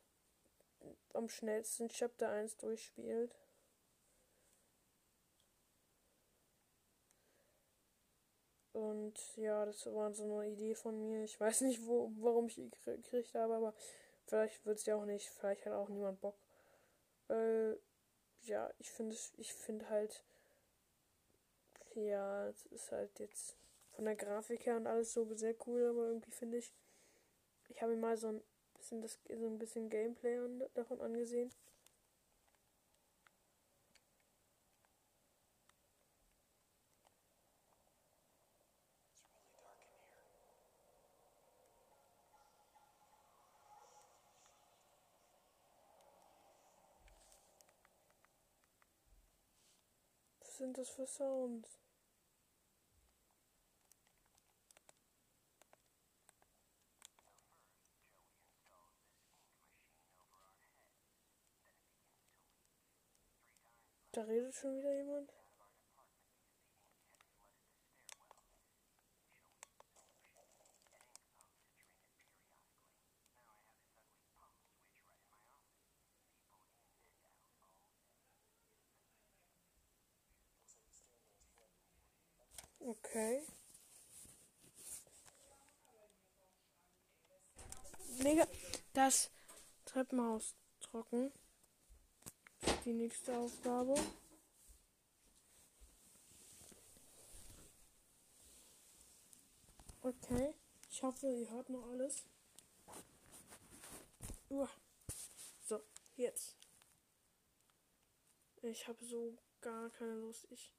am 1.14 1.30
schnellsten 1.30 1.90
Chapter 1.90 2.30
1 2.30 2.58
durchspielt. 2.58 3.36
Und 8.74 9.14
ja, 9.38 9.66
das 9.66 9.86
war 9.86 10.12
so 10.14 10.40
eine 10.40 10.50
Idee 10.50 10.74
von 10.74 11.00
mir. 11.00 11.24
Ich 11.24 11.40
weiß 11.40 11.62
nicht, 11.62 11.86
wo, 11.86 12.12
warum 12.20 12.48
ich 12.48 12.56
die 12.56 12.70
gekriegt 12.86 13.36
habe, 13.36 13.56
aber 13.56 13.74
vielleicht 14.26 14.66
wird 14.66 14.80
es 14.80 14.86
ja 14.86 14.96
auch 14.96 15.06
nicht. 15.06 15.30
Vielleicht 15.30 15.66
hat 15.66 15.74
auch 15.74 15.90
niemand 15.90 16.20
Bock. 16.22 16.36
Äh, 17.30 17.74
ja, 18.42 18.70
ich 18.80 18.92
finde 18.92 19.16
ich 19.38 19.54
finde 19.54 19.90
halt, 19.90 20.24
ja, 21.96 22.48
es 22.50 22.66
ist 22.68 22.92
halt 22.92 23.20
jetzt 23.20 23.56
von 23.94 24.06
der 24.06 24.16
Grafik 24.16 24.66
her 24.66 24.78
und 24.78 24.88
alles 24.88 25.14
so 25.14 25.34
sehr 25.36 25.56
cool, 25.68 25.86
aber 25.88 26.08
irgendwie 26.08 26.32
finde 26.32 26.58
ich, 26.58 26.74
ich 27.70 27.82
habe 27.82 27.94
mir 27.96 28.02
mal 28.02 28.18
so 28.18 28.28
ein 28.28 28.42
bisschen 28.78 29.02
das 29.02 29.20
so 29.40 29.48
ein 29.48 29.60
bisschen 29.60 29.90
Gameplay 29.90 30.40
davon 30.74 31.02
angesehen. 31.02 31.52
Was 50.42 50.58
sind 50.60 50.78
das 50.78 50.90
für 50.92 51.08
Sounds? 51.08 51.83
Da 64.14 64.22
redet 64.22 64.54
schon 64.54 64.78
wieder 64.78 64.94
jemand. 64.94 65.34
Okay. 82.80 83.42
Mega. 88.22 88.48
Das 88.94 89.32
Treppenhaus 89.86 90.56
trocken 90.82 91.32
die 92.86 92.94
nächste 92.94 93.38
Aufgabe. 93.38 93.96
Okay, 100.02 100.54
ich 100.90 101.02
hoffe, 101.02 101.28
ihr 101.28 101.50
hört 101.50 101.70
noch 101.70 101.88
alles. 101.90 102.24
Uah. 104.50 104.70
So, 105.62 105.82
jetzt. 106.18 106.58
Ich 108.62 108.88
habe 108.88 109.04
so 109.06 109.38
gar 109.62 109.90
keine 109.92 110.16
Lust. 110.16 110.46
Ich. 110.50 110.74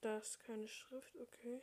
Da 0.00 0.18
ist 0.18 0.40
keine 0.40 0.66
Schrift, 0.66 1.16
okay. 1.16 1.62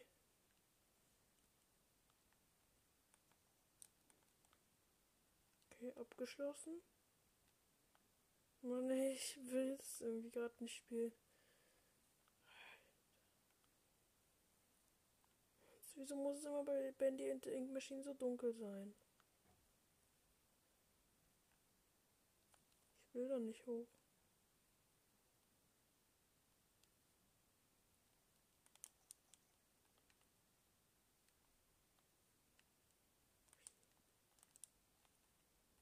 Okay, 5.83 5.99
abgeschlossen. 5.99 6.81
Mann, 8.61 8.89
ich 8.89 9.37
will 9.51 9.75
es 9.81 9.99
irgendwie 9.99 10.31
gerade 10.31 10.55
nicht 10.59 10.77
spielen. 10.77 11.11
Wieso 15.95 16.15
muss 16.15 16.37
es 16.37 16.45
immer 16.45 16.63
bei 16.63 16.93
Bandy 16.93 17.29
und 17.31 17.45
Ink 17.47 17.73
Machine 17.73 18.01
so 18.01 18.13
dunkel 18.13 18.53
sein? 18.53 18.95
Ich 23.07 23.13
will 23.15 23.27
doch 23.27 23.39
nicht 23.39 23.65
hoch. 23.65 24.02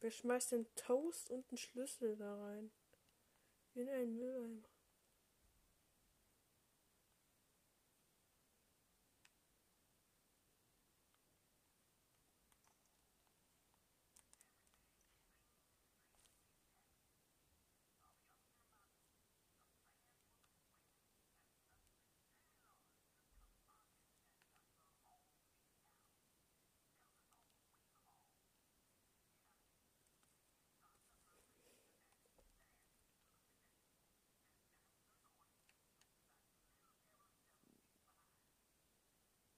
Wer 0.01 0.09
schmeißt 0.09 0.53
denn 0.53 0.65
Toast 0.75 1.29
und 1.29 1.47
einen 1.51 1.57
Schlüssel 1.57 2.17
da 2.17 2.35
rein? 2.35 2.71
In 3.75 3.87
einen 3.87 4.17
Mülleimer. 4.17 4.67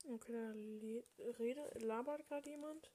Okay, 0.08 0.32
da 0.32 0.54
rede, 1.40 1.70
labert 1.80 2.26
gerade 2.30 2.50
jemand. 2.50 2.90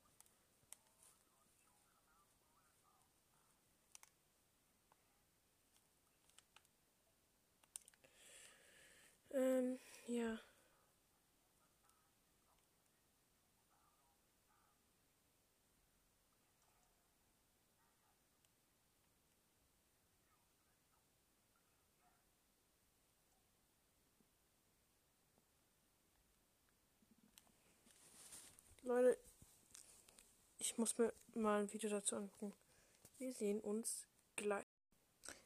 Ähm, 9.33 9.79
ja. 10.07 10.39
Leute, 28.83 29.17
ich 30.59 30.68
muss 30.79 30.97
mir 30.97 31.13
mal 31.35 31.61
ein 31.61 31.73
Video 31.73 31.91
dazu 31.91 32.17
angucken. 32.17 32.55
Wir 33.19 33.33
sehen 33.33 33.61
uns 33.61 34.07
gleich. 34.37 34.65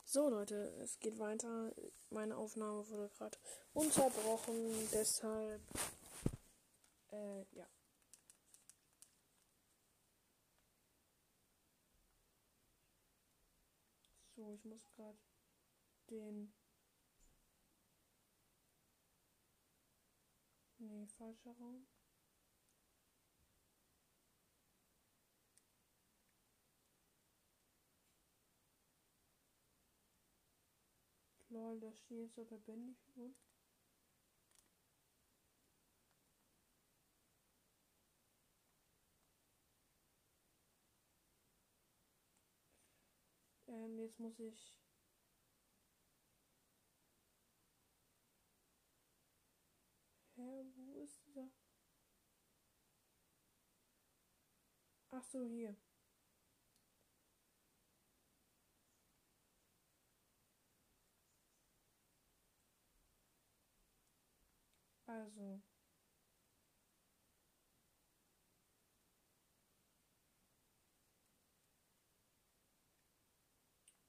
So 0.05 0.29
Leute, 0.29 0.55
es 0.83 0.99
geht 1.01 1.19
weiter. 1.19 1.73
Meine 2.11 2.37
Aufnahme 2.37 2.87
wurde 2.89 3.09
gerade 3.17 3.39
unterbrochen, 3.73 4.89
deshalb 4.93 5.63
äh, 7.11 7.45
ja. 7.53 7.67
So, 14.37 14.53
ich 14.53 14.65
muss 14.65 14.87
gerade 14.91 15.19
den 16.11 16.53
Nee, 20.83 21.07
falscher 21.07 21.53
Raum. 21.61 21.87
Lol, 31.53 31.79
da 31.81 31.93
steht 31.93 32.33
so 32.33 32.43
lebendig 32.45 32.97
und. 33.15 33.37
Ähm, 43.69 43.99
jetzt 43.99 44.19
muss 44.19 44.39
ich. 44.39 44.79
Wo 50.37 51.03
ist 51.03 51.21
dieser? 51.27 51.51
Ach 55.11 55.23
so, 55.25 55.45
hier. 55.45 55.77
Also. 65.13 65.61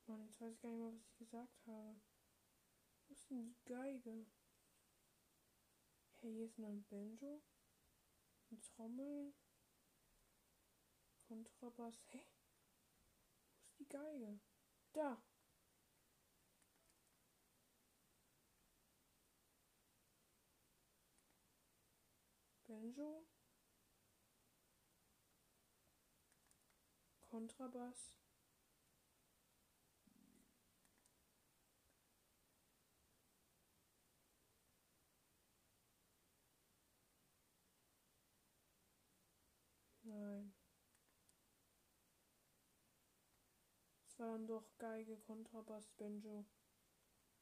Mann, 0.08 0.22
jetzt 0.22 0.40
weiß 0.40 0.54
ich 0.54 0.62
gar 0.62 0.70
nicht 0.70 0.80
mehr, 0.80 0.94
was 0.94 1.02
ich 1.02 1.18
gesagt 1.18 1.68
habe. 1.68 2.02
Wo 3.08 3.14
ist 3.14 3.30
denn 3.30 3.44
die 3.44 3.66
Geige? 3.66 4.28
Hey, 6.22 6.32
hier 6.32 6.46
ist 6.46 6.58
noch 6.58 6.70
ein 6.70 6.86
Banjo. 6.86 7.42
Ein 8.52 8.62
Trommel. 8.62 9.34
Kontrabass. 11.28 12.00
Hä? 12.12 12.20
Hey? 12.20 12.28
Wo 13.58 13.66
ist 13.66 13.80
die 13.80 13.90
Geige? 13.90 14.40
Da. 14.94 15.22
Banjo. 22.84 23.24
Kontrabass. 27.30 28.18
Nein. 40.04 40.54
Es 44.08 44.20
war 44.20 44.28
dann 44.34 44.46
doch 44.46 44.66
Geige, 44.78 45.18
Kontrabass, 45.20 45.90
Banjo. 45.98 46.46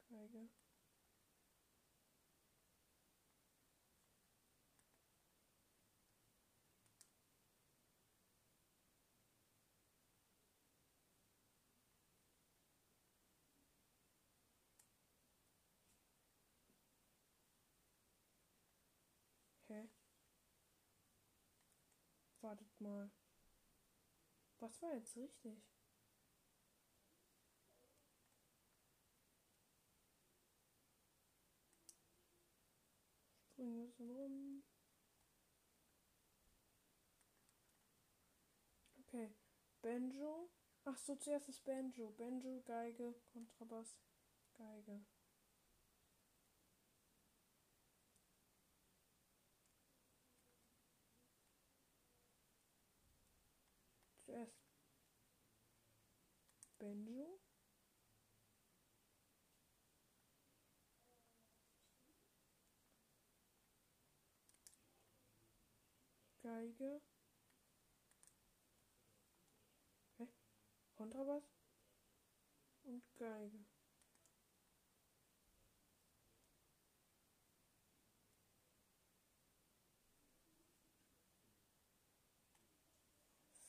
Geige. 0.08 0.48
Hä? 19.72 19.88
Wartet 22.42 22.80
mal. 22.80 23.08
Was 24.58 24.82
war 24.82 24.94
jetzt 24.94 25.16
richtig? 25.16 25.62
Springen 33.52 33.76
wir 33.76 33.88
so 33.90 34.04
rum. 34.04 34.62
Okay. 39.00 39.30
Banjo. 39.82 40.48
Ach 40.84 40.96
so, 40.96 41.14
zuerst 41.16 41.48
ist 41.48 41.64
Banjo. 41.64 42.10
Banjo, 42.18 42.62
Geige, 42.64 43.14
Kontrabass, 43.32 43.96
Geige. 44.54 45.04
Zuerst 54.24 54.56
Banjo. 56.92 57.40
Geige. 66.42 67.00
Hä? 70.18 70.26
Kontrabass 70.94 71.44
und 72.84 73.02
Geige. 73.16 73.64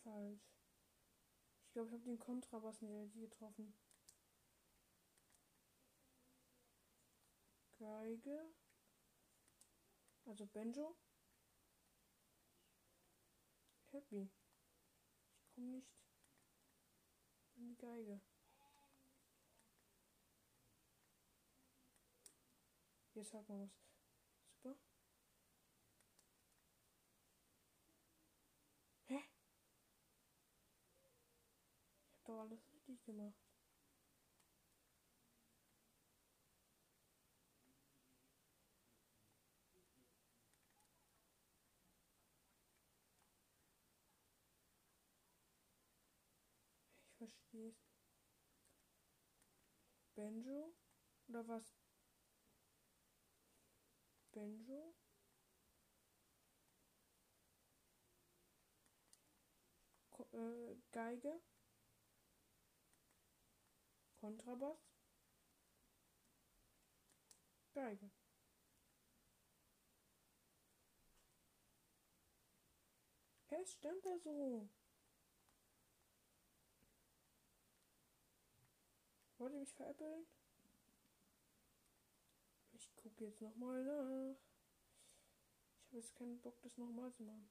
Falsch. 0.03 0.52
Ich 1.73 1.75
glaube, 1.75 1.89
ich 1.89 1.93
habe 1.95 2.03
den 2.03 2.19
Kontrabass 2.19 2.83
nicht 2.83 3.19
getroffen. 3.19 3.73
Geige. 7.79 8.53
Also 10.25 10.45
Banjo. 10.45 10.95
Happy. 13.89 14.29
Ich 15.41 15.55
komme 15.55 15.67
nicht 15.71 15.87
an 17.55 17.67
die 17.67 17.75
Geige. 17.75 18.21
Jetzt 23.15 23.31
sag 23.31 23.49
mal 23.49 23.61
was. 23.61 23.71
Super. 24.61 24.77
Hä? 29.07 29.19
Ich 32.22 32.22
hab 32.22 32.22
doch 32.33 32.39
alles 32.41 32.67
richtig 32.73 33.03
gemacht. 33.05 33.35
Ich 47.05 47.17
verstehe 47.17 47.69
es. 47.69 47.75
Banjo? 50.15 50.73
Oder 51.27 51.47
was? 51.47 51.63
Banjo? 54.31 54.93
Ko 60.09 60.27
äh, 60.33 60.75
Geige? 60.91 61.39
Kontrabass? 64.23 64.79
Geige. 67.73 68.09
Es 73.49 73.73
stand 73.73 74.05
da 74.05 74.17
so. 74.19 74.69
Wollt 79.39 79.51
ihr 79.51 79.59
mich 79.59 79.73
veräppeln? 79.73 80.25
Ich 82.71 82.95
gucke 82.95 83.25
jetzt 83.25 83.41
nochmal 83.41 83.83
nach. 83.83 84.37
Ich 85.81 85.87
habe 85.87 85.97
jetzt 85.97 86.15
keinen 86.15 86.39
Bock, 86.39 86.61
das 86.61 86.77
nochmal 86.77 87.11
zu 87.11 87.23
machen. 87.23 87.49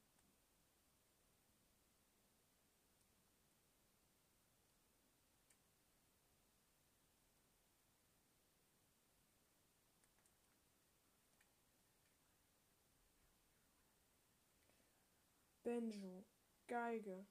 Banjo, 15.72 16.26
Geige. 16.68 17.24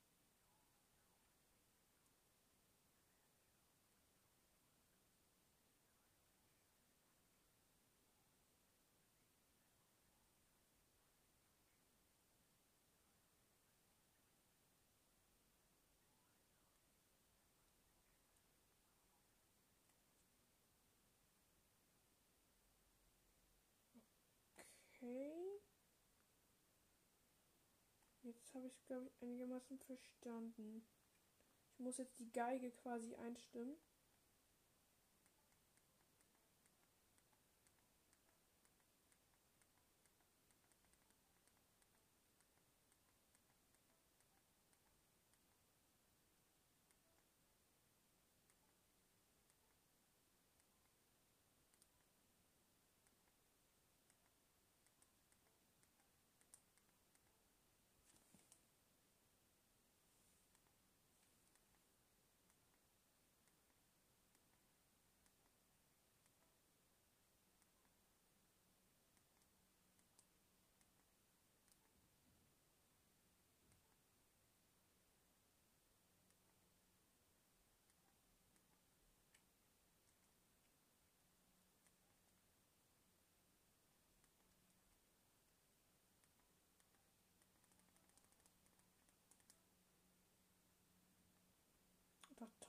Okay. 24.95 25.50
Jetzt 28.31 28.55
habe 28.55 28.65
ich, 28.67 28.81
glaube 28.85 29.07
ich, 29.07 29.21
einigermaßen 29.21 29.77
verstanden. 29.79 30.87
Ich 31.73 31.79
muss 31.79 31.97
jetzt 31.97 32.17
die 32.17 32.31
Geige 32.31 32.71
quasi 32.71 33.13
einstimmen. 33.15 33.75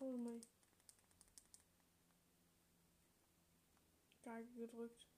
Tausendmal 0.03 0.41
Geige 4.23 4.53
gedrückt. 4.55 5.09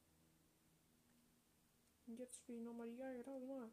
Und 2.06 2.18
jetzt 2.18 2.36
spiele 2.36 2.58
ich 2.58 2.64
nochmal 2.64 2.90
die 2.90 2.96
Geige 2.96 3.22
tausendmal. 3.22 3.72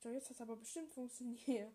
So, 0.00 0.10
jetzt 0.10 0.28
hat 0.28 0.36
es 0.36 0.40
aber 0.42 0.56
bestimmt 0.56 0.92
funktioniert. 0.92 1.74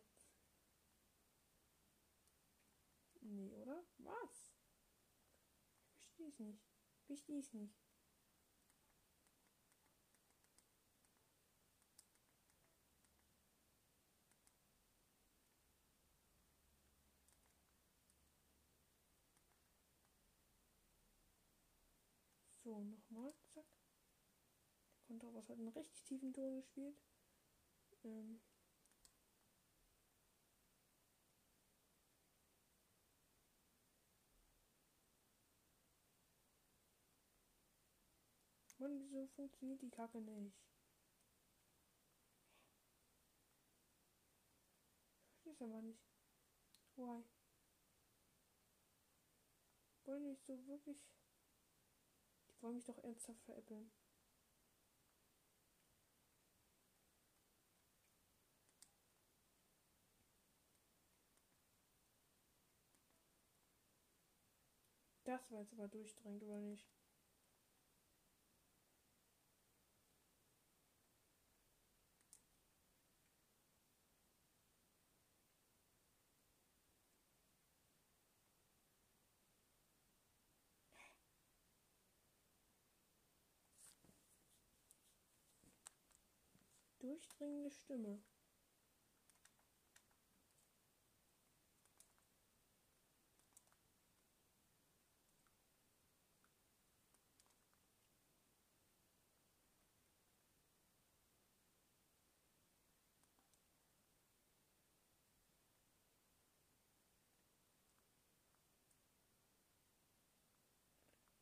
Nee, 3.21 3.55
oder? 3.55 3.83
Was? 3.97 4.53
Ich 5.97 6.05
verstehe 6.05 6.27
es 6.27 6.39
nicht. 6.39 6.63
Ich 6.99 7.05
verstehe 7.05 7.39
es 7.39 7.53
nicht. 7.53 7.84
Nochmal. 22.83 23.33
Zack. 23.53 23.65
Der 24.97 25.07
Kontrabass 25.07 25.49
hat 25.49 25.57
einen 25.57 25.69
richtig 25.69 26.03
tiefen 26.03 26.33
Ton 26.33 26.55
gespielt. 26.55 26.97
Ähm. 28.03 28.41
Mann, 38.77 38.99
wieso 38.99 39.25
funktioniert 39.27 39.81
die 39.81 39.89
Kacke 39.89 40.19
nicht? 40.19 40.53
Es 45.45 45.61
aber 45.61 45.81
nicht. 45.81 46.03
Why? 46.97 47.23
Wollen 50.03 50.27
nicht 50.27 50.45
so 50.45 50.67
wirklich. 50.67 50.97
Wollen 52.61 52.75
mich 52.75 52.85
doch 52.85 52.97
ernsthaft 53.03 53.41
veräppeln. 53.43 53.91
Das 65.25 65.51
war 65.51 65.59
jetzt 65.59 65.73
aber 65.73 65.87
durchdringend, 65.87 66.43
oder 66.43 66.59
nicht? 66.59 66.87
Durchdringende 87.05 87.69
Stimme. 87.69 88.19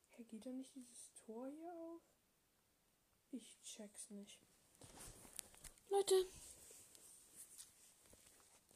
Hey, 0.10 0.26
geht 0.26 0.45
da 0.45 0.52
nicht 0.52 0.76
dieses 0.76 1.13
Tor 1.13 1.47
hier 1.47 1.73
auf? 1.73 2.02
Ich 3.32 3.62
check's 3.62 4.10
nicht. 4.10 4.53
Leute. 5.94 6.26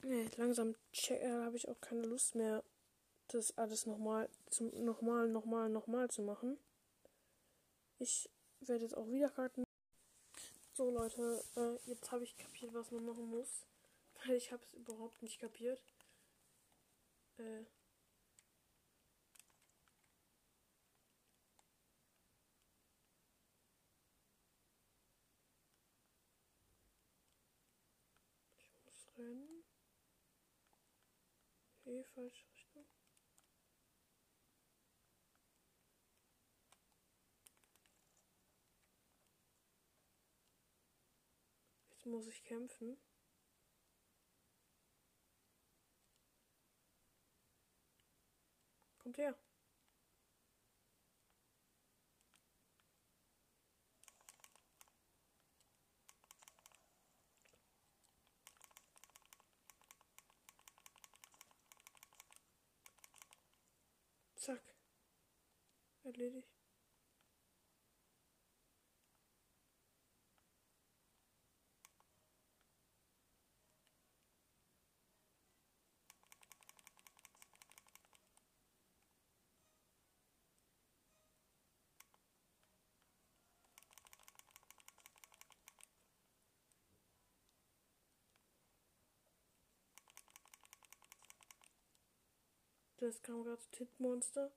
Nee, 0.03 0.29
langsam 0.37 0.75
äh, 1.09 1.31
habe 1.31 1.57
ich 1.57 1.67
auch 1.67 1.81
keine 1.81 2.03
Lust 2.03 2.35
mehr, 2.35 2.63
das 3.29 3.57
alles 3.57 3.87
nochmal 3.87 4.29
zum 4.51 4.69
nochmal, 4.85 5.27
nochmal, 5.27 5.67
nochmal 5.67 6.11
zu 6.11 6.21
machen. 6.21 6.59
Ich 7.97 8.29
werde 8.59 8.83
jetzt 8.83 8.95
auch 8.95 9.09
wieder 9.09 9.31
Karten. 9.31 9.63
So 10.75 10.91
Leute, 10.91 11.43
äh, 11.55 11.89
jetzt 11.89 12.11
habe 12.11 12.23
ich 12.23 12.37
kapiert, 12.37 12.75
was 12.75 12.91
man 12.91 13.03
machen 13.03 13.25
muss. 13.25 13.65
Weil 14.27 14.35
ich 14.35 14.51
habe 14.51 14.63
es 14.63 14.73
überhaupt 14.73 15.19
nicht 15.23 15.39
kapiert. 15.39 15.81
Äh, 17.39 17.63
Okay, 31.97 32.05
falsche 32.13 32.45
Richtung. 32.53 32.85
Jetzt 41.89 42.05
muss 42.05 42.27
ich 42.27 42.43
kämpfen. 42.43 42.97
Kommt 48.99 49.17
her. 49.17 49.35
Zack. 64.47 64.63
Erledigt. 66.05 66.56
Das 92.99 93.21
kam 93.21 93.43
gerade 93.43 93.61
Titmonster. 93.71 94.51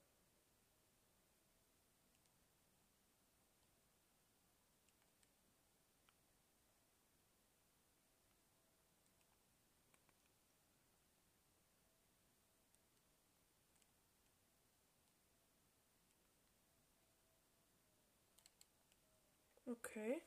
Okay. 19.67 20.21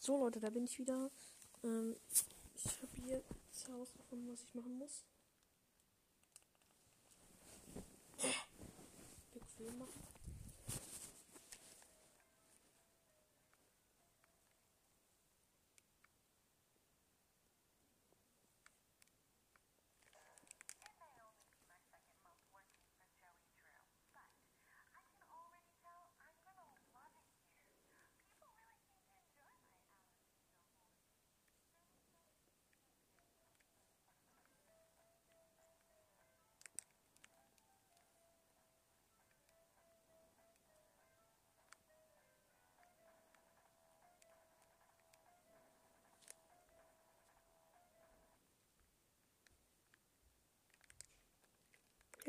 So 0.00 0.16
Leute, 0.18 0.40
da 0.40 0.50
bin 0.50 0.64
ich 0.64 0.78
wieder. 0.78 1.10
Ähm, 1.62 1.96
ich 2.54 2.82
habe 2.82 2.92
hier 2.96 3.22
das 3.50 3.68
Haus 3.68 3.92
gefunden, 3.94 4.28
was 4.28 4.42
ich 4.42 4.54
machen 4.54 4.76
muss. 4.78 5.04
Pixel 9.58 9.76
machen. 9.76 10.07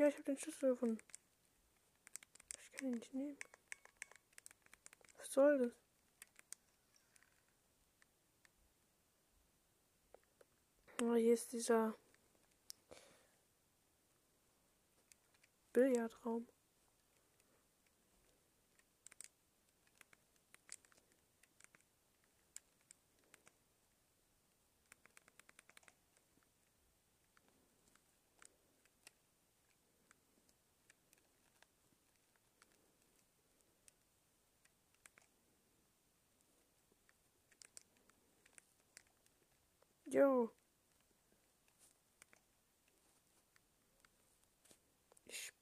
Ja, 0.00 0.08
ich 0.08 0.14
habe 0.14 0.24
den 0.24 0.38
Schlüssel 0.38 0.70
gefunden. 0.70 0.98
Ich 2.62 2.72
kann 2.72 2.88
ihn 2.88 2.94
nicht 2.94 3.12
nehmen. 3.12 3.36
Was 5.18 5.30
soll 5.30 5.58
das? 5.58 5.72
Oh, 11.02 11.14
hier 11.16 11.34
ist 11.34 11.52
dieser 11.52 11.98
Billardraum. 15.74 16.48
Jo. 40.10 40.50
Ich, 45.26 45.52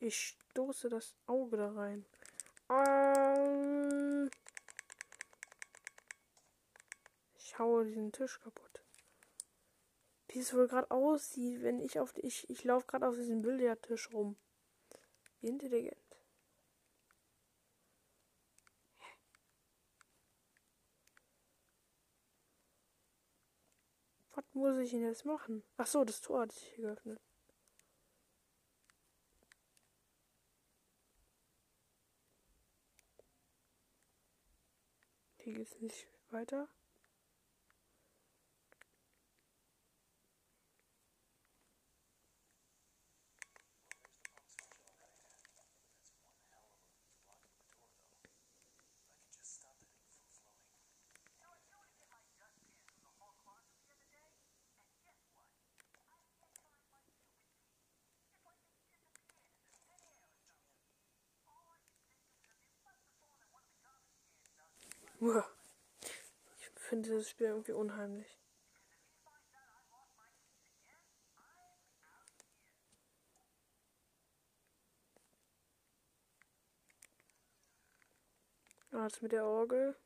ich 0.00 0.16
stoße 0.16 0.88
das 0.88 1.14
Auge 1.26 1.56
da 1.56 1.70
rein. 1.70 2.04
Ähm, 2.70 4.28
ich 7.36 7.56
haue 7.56 7.84
diesen 7.84 8.10
Tisch 8.10 8.40
kaputt. 8.40 8.82
Wie 10.26 10.40
es 10.40 10.52
wohl 10.52 10.66
gerade 10.66 10.90
aussieht, 10.90 11.62
wenn 11.62 11.78
ich 11.80 12.00
auf 12.00 12.12
ich 12.16 12.50
ich 12.50 12.64
laufe 12.64 12.86
gerade 12.88 13.06
auf 13.06 13.14
diesem 13.14 13.42
Billardtisch 13.42 14.12
rum. 14.12 14.36
Wie 15.40 15.48
intelligent. 15.48 16.07
Was 24.58 24.74
muss 24.74 24.78
ich 24.78 24.90
denn 24.90 25.04
jetzt 25.04 25.24
machen? 25.24 25.62
Ach 25.76 25.86
so, 25.86 26.04
das 26.04 26.20
Tor 26.20 26.40
hat 26.40 26.50
sich 26.50 26.74
geöffnet. 26.74 27.20
Hier 35.36 35.54
geht's 35.54 35.80
nicht 35.80 36.08
weiter. 36.30 36.68
Ich 65.20 66.70
finde 66.76 67.16
das 67.16 67.28
Spiel 67.28 67.48
irgendwie 67.48 67.72
unheimlich. 67.72 68.38
Ah, 78.92 79.04
jetzt 79.04 79.20
mit 79.20 79.32
der 79.32 79.44
Orgel. 79.44 79.96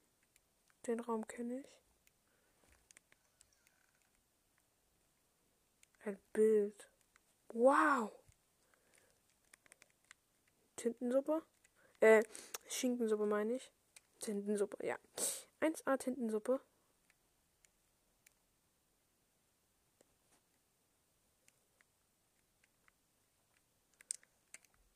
Den 0.86 1.00
Raum 1.00 1.26
kenne 1.26 1.60
ich. 1.60 1.66
Ein 6.04 6.18
Bild. 6.32 6.90
Wow. 7.48 8.12
Tintensuppe? 10.76 11.44
Äh, 12.00 12.24
Schinkensuppe 12.66 13.26
meine 13.26 13.56
ich. 13.56 13.70
Tintensuppe, 14.22 14.86
ja. 14.86 14.96
1A 15.60 15.98
Tintensuppe. 15.98 16.60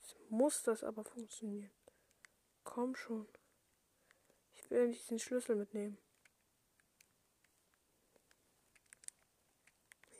Jetzt 0.00 0.30
muss 0.30 0.62
das 0.62 0.82
aber 0.84 1.04
funktionieren. 1.04 1.70
Komm 2.64 2.94
schon. 2.94 3.28
Ich 4.54 4.70
will 4.70 4.88
nicht 4.88 5.10
den 5.10 5.18
Schlüssel 5.18 5.56
mitnehmen. 5.56 5.98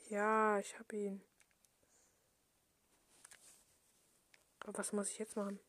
Ja, 0.09 0.59
ich 0.59 0.77
habe 0.79 0.95
ihn. 0.95 1.23
Aber 4.59 4.77
was 4.77 4.93
muss 4.93 5.09
ich 5.09 5.17
jetzt 5.17 5.35
machen? 5.35 5.59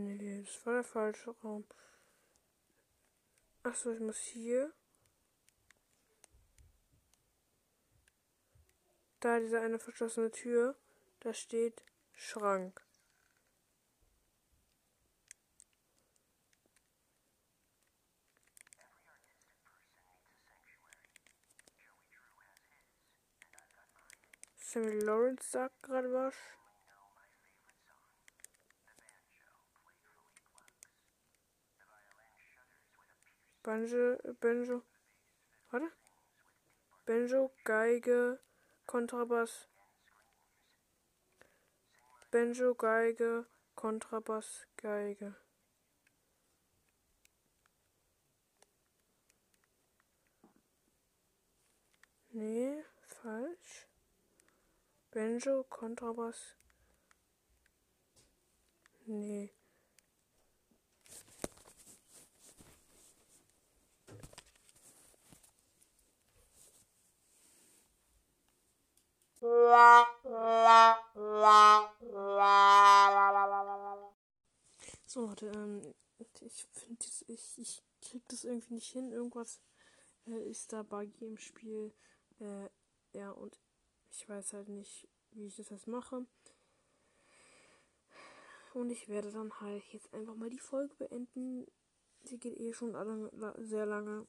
Nee, 0.00 0.42
das 0.44 0.64
war 0.64 0.74
der 0.74 0.84
falsche 0.84 1.30
Raum. 1.42 1.66
Achso, 3.64 3.90
ich 3.90 3.98
muss 3.98 4.18
hier. 4.18 4.72
Da 9.18 9.40
diese 9.40 9.60
eine 9.60 9.80
verschlossene 9.80 10.30
Tür, 10.30 10.76
da 11.18 11.34
steht 11.34 11.82
Schrank. 12.12 12.80
Sammy 24.58 25.00
Lawrence 25.00 25.50
sagt 25.50 25.82
gerade 25.82 26.12
was. 26.12 26.36
Banjo, 33.68 34.16
Banjo, 34.40 34.82
warte. 35.70 35.92
Banjo, 37.04 37.50
Geige, 37.66 38.40
Kontrabass. 38.86 39.68
Banjo, 42.30 42.74
Geige, 42.74 43.44
Kontrabass, 43.74 44.66
Geige. 44.78 45.36
Nee, 52.30 52.82
falsch. 53.06 53.86
Banjo, 55.10 55.64
Kontrabass. 55.64 56.56
Nee. 59.04 59.57
So, 75.06 75.26
Leute, 75.26 75.46
ähm, 75.54 75.94
ich 76.40 76.66
finde, 76.72 77.04
ich, 77.28 77.58
ich 77.58 77.82
krieg 78.02 78.22
das 78.28 78.42
irgendwie 78.44 78.74
nicht 78.74 78.90
hin. 78.90 79.12
Irgendwas 79.12 79.60
äh, 80.26 80.50
ist 80.50 80.72
da 80.72 80.82
buggy 80.82 81.24
im 81.24 81.38
Spiel. 81.38 81.94
Äh, 82.40 82.68
ja, 83.12 83.30
und 83.30 83.60
ich 84.10 84.28
weiß 84.28 84.54
halt 84.54 84.68
nicht, 84.68 85.08
wie 85.30 85.46
ich 85.46 85.56
das 85.56 85.70
jetzt 85.70 85.86
mache. 85.86 86.26
Und 88.74 88.90
ich 88.90 89.08
werde 89.08 89.30
dann 89.30 89.52
halt 89.60 89.84
jetzt 89.92 90.12
einfach 90.12 90.34
mal 90.34 90.50
die 90.50 90.58
Folge 90.58 90.94
beenden. 90.96 91.66
Sie 92.24 92.38
geht 92.38 92.58
eh 92.58 92.72
schon 92.72 92.96
alle, 92.96 93.30
sehr 93.58 93.86
lange. 93.86 94.26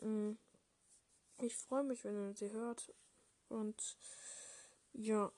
Mm. 0.00 0.32
Ich 1.40 1.54
freue 1.56 1.84
mich, 1.84 2.02
wenn 2.04 2.16
ihr 2.16 2.34
sie 2.34 2.50
hört. 2.50 2.94
Und 3.48 3.98
ja, 4.96 5.30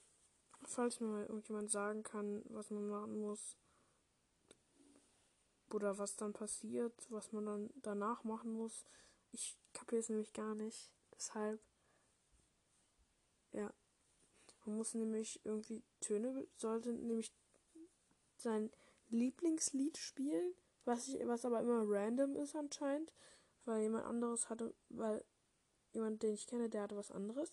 falls 0.65 1.01
mir 1.01 1.09
mal 1.09 1.27
irgendjemand 1.27 1.71
sagen 1.71 2.03
kann, 2.03 2.43
was 2.49 2.71
man 2.71 2.89
machen 2.89 3.21
muss. 3.21 3.57
Oder 5.71 5.99
was 5.99 6.17
dann 6.17 6.33
passiert, 6.33 6.95
was 7.11 7.33
man 7.33 7.45
dann 7.45 7.71
danach 7.83 8.25
machen 8.25 8.53
muss. 8.53 8.85
Ich 9.33 9.59
kapiere 9.75 10.01
es 10.01 10.09
nämlich 10.09 10.33
gar 10.33 10.55
nicht. 10.55 10.91
Deshalb, 11.15 11.61
ja. 13.53 13.73
Man 14.65 14.77
muss 14.77 14.95
nämlich 14.95 15.41
irgendwie 15.45 15.83
Töne, 16.01 16.47
sollte 16.57 16.93
nämlich 16.93 17.33
sein 18.37 18.71
Lieblingslied 19.09 19.97
spielen, 19.97 20.55
was, 20.85 21.09
ich, 21.09 21.27
was 21.27 21.45
aber 21.45 21.61
immer 21.61 21.85
random 21.87 22.37
ist 22.37 22.55
anscheinend, 22.55 23.13
weil 23.65 23.83
jemand 23.83 24.05
anderes 24.05 24.49
hatte, 24.49 24.75
weil 24.91 25.25
jemand, 25.93 26.23
den 26.23 26.35
ich 26.35 26.47
kenne, 26.47 26.69
der 26.69 26.83
hatte 26.83 26.97
was 26.97 27.11
anderes. 27.11 27.51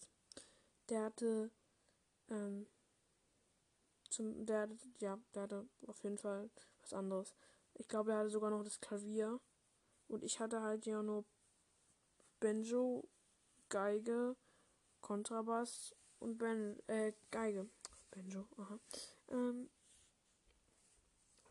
Der 0.89 1.03
hatte, 1.03 1.51
ähm, 2.29 2.67
zum, 4.09 4.45
der 4.45 4.69
ja, 4.99 5.19
der 5.33 5.41
hatte 5.43 5.67
auf 5.87 6.03
jeden 6.03 6.17
Fall 6.17 6.49
was 6.81 6.93
anderes. 6.93 7.35
Ich 7.73 7.87
glaube, 7.87 8.11
er 8.11 8.19
hatte 8.19 8.29
sogar 8.29 8.49
noch 8.49 8.63
das 8.63 8.79
Klavier. 8.79 9.39
Und 10.07 10.23
ich 10.23 10.39
hatte 10.39 10.61
halt 10.61 10.85
ja 10.85 11.01
nur 11.01 11.25
Banjo, 12.39 13.07
Geige, 13.69 14.35
Kontrabass 15.01 15.95
und 16.19 16.37
ben, 16.37 16.79
äh, 16.87 17.13
Geige. 17.31 17.69
Banjo, 18.11 18.47
aha. 18.57 18.79
Ähm, 19.29 19.69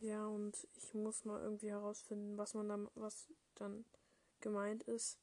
ja, 0.01 0.27
und 0.27 0.69
ich 0.77 0.95
muss 0.95 1.25
mal 1.25 1.41
irgendwie 1.41 1.71
herausfinden, 1.71 2.39
was 2.39 2.55
man 2.55 2.69
dann, 2.69 2.89
was 2.95 3.29
dann 3.55 3.85
gemeint 4.41 4.85
ist. 4.85 5.19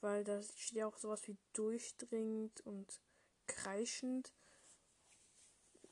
Weil 0.00 0.24
da 0.24 0.42
steht 0.42 0.76
ja 0.76 0.86
auch 0.86 0.98
sowas 0.98 1.26
wie 1.26 1.36
durchdringend 1.54 2.60
und 2.62 3.00
kreischend. 3.46 4.32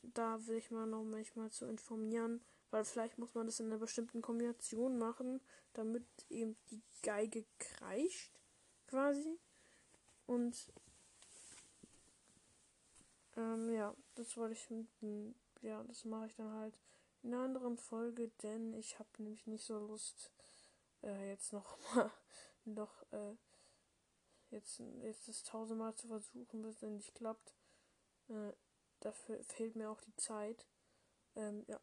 Da 0.03 0.45
will 0.47 0.57
ich 0.57 0.69
mal 0.69 0.85
noch 0.85 1.03
manchmal 1.03 1.49
zu 1.49 1.65
informieren, 1.65 2.43
weil 2.71 2.83
vielleicht 2.83 3.17
muss 3.17 3.33
man 3.33 3.45
das 3.45 3.59
in 3.59 3.67
einer 3.67 3.77
bestimmten 3.77 4.21
Kombination 4.21 4.97
machen, 4.97 5.39
damit 5.73 6.05
eben 6.29 6.57
die 6.69 6.81
Geige 7.01 7.45
kreischt, 7.57 8.39
quasi. 8.87 9.39
Und 10.25 10.73
ähm, 13.37 13.73
ja, 13.73 13.95
das 14.15 14.35
wollte 14.37 14.53
ich 14.53 14.69
mit, 14.69 14.87
ja, 15.61 15.83
das 15.83 16.05
mache 16.05 16.27
ich 16.27 16.35
dann 16.35 16.51
halt 16.53 16.79
in 17.23 17.33
einer 17.33 17.43
anderen 17.43 17.77
Folge, 17.77 18.29
denn 18.43 18.73
ich 18.73 18.99
habe 18.99 19.09
nämlich 19.17 19.47
nicht 19.47 19.63
so 19.63 19.79
Lust, 19.79 20.31
äh, 21.01 21.29
jetzt 21.29 21.53
noch 21.53 21.77
mal, 21.95 22.11
noch, 22.65 23.03
äh, 23.11 23.35
jetzt, 24.51 24.79
jetzt 25.01 25.27
das 25.27 25.43
tausendmal 25.43 25.95
zu 25.95 26.07
versuchen, 26.07 26.61
bis 26.61 26.83
es 26.83 26.89
nicht 26.89 27.15
klappt. 27.15 27.55
Äh, 28.27 28.51
dafür 29.03 29.43
fehlt 29.43 29.75
mir 29.75 29.89
auch 29.89 30.01
die 30.01 30.15
Zeit. 30.15 30.65
Ähm, 31.35 31.63
ja. 31.67 31.79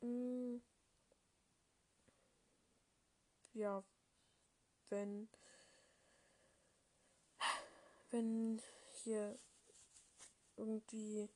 Mm. 0.00 0.60
Ja, 3.54 3.82
wenn, 4.90 5.28
wenn 8.10 8.62
hier 9.02 9.36
irgendwie 10.56 11.28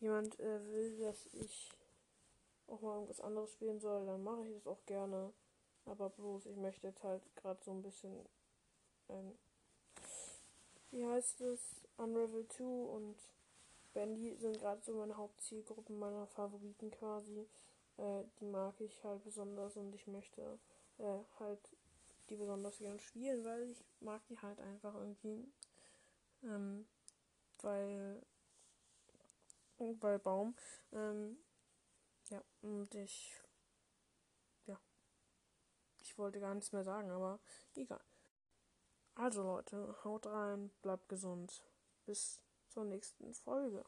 jemand 0.00 0.38
äh, 0.40 0.66
will, 0.72 0.98
dass 1.00 1.26
ich 1.34 1.70
auch 2.66 2.80
mal 2.80 2.94
irgendwas 2.94 3.20
anderes 3.20 3.50
spielen 3.52 3.80
soll, 3.80 4.06
dann 4.06 4.24
mache 4.24 4.46
ich 4.46 4.54
das 4.54 4.66
auch 4.66 4.84
gerne. 4.86 5.32
Aber 5.84 6.10
bloß, 6.10 6.46
ich 6.46 6.56
möchte 6.56 6.88
jetzt 6.88 7.04
halt 7.04 7.22
gerade 7.36 7.62
so 7.62 7.70
ein 7.70 7.82
bisschen, 7.82 8.26
ähm, 9.08 9.38
wie 10.90 11.06
heißt 11.06 11.40
es, 11.42 11.60
Unravel 11.96 12.46
2 12.48 12.64
und 12.64 13.16
Bandy 13.96 14.36
sind 14.36 14.58
gerade 14.58 14.82
so 14.82 14.92
meine 14.92 15.16
Hauptzielgruppen, 15.16 15.98
meiner 15.98 16.26
Favoriten 16.26 16.90
quasi. 16.90 17.48
Äh, 17.96 18.24
die 18.38 18.44
mag 18.44 18.78
ich 18.78 19.02
halt 19.02 19.24
besonders 19.24 19.78
und 19.78 19.94
ich 19.94 20.06
möchte 20.06 20.58
äh, 20.98 21.18
halt 21.38 21.74
die 22.28 22.36
besonders 22.36 22.76
gerne 22.76 22.98
spielen, 22.98 23.42
weil 23.46 23.70
ich 23.70 23.82
mag 24.00 24.20
die 24.28 24.38
halt 24.38 24.60
einfach 24.60 24.94
irgendwie. 24.94 25.50
Ähm, 26.42 26.86
weil, 27.62 28.22
weil 29.78 30.18
Baum. 30.18 30.54
Ähm, 30.92 31.38
ja, 32.28 32.44
und 32.60 32.94
ich. 32.94 33.42
Ja. 34.66 34.78
Ich 36.02 36.18
wollte 36.18 36.38
gar 36.38 36.54
nichts 36.54 36.72
mehr 36.72 36.84
sagen, 36.84 37.10
aber 37.10 37.40
egal. 37.74 38.04
Also 39.14 39.42
Leute, 39.42 39.96
haut 40.04 40.26
rein, 40.26 40.70
bleibt 40.82 41.08
gesund. 41.08 41.64
Bis 42.04 42.42
zur 42.76 42.84
nächsten 42.84 43.32
Folge. 43.32 43.86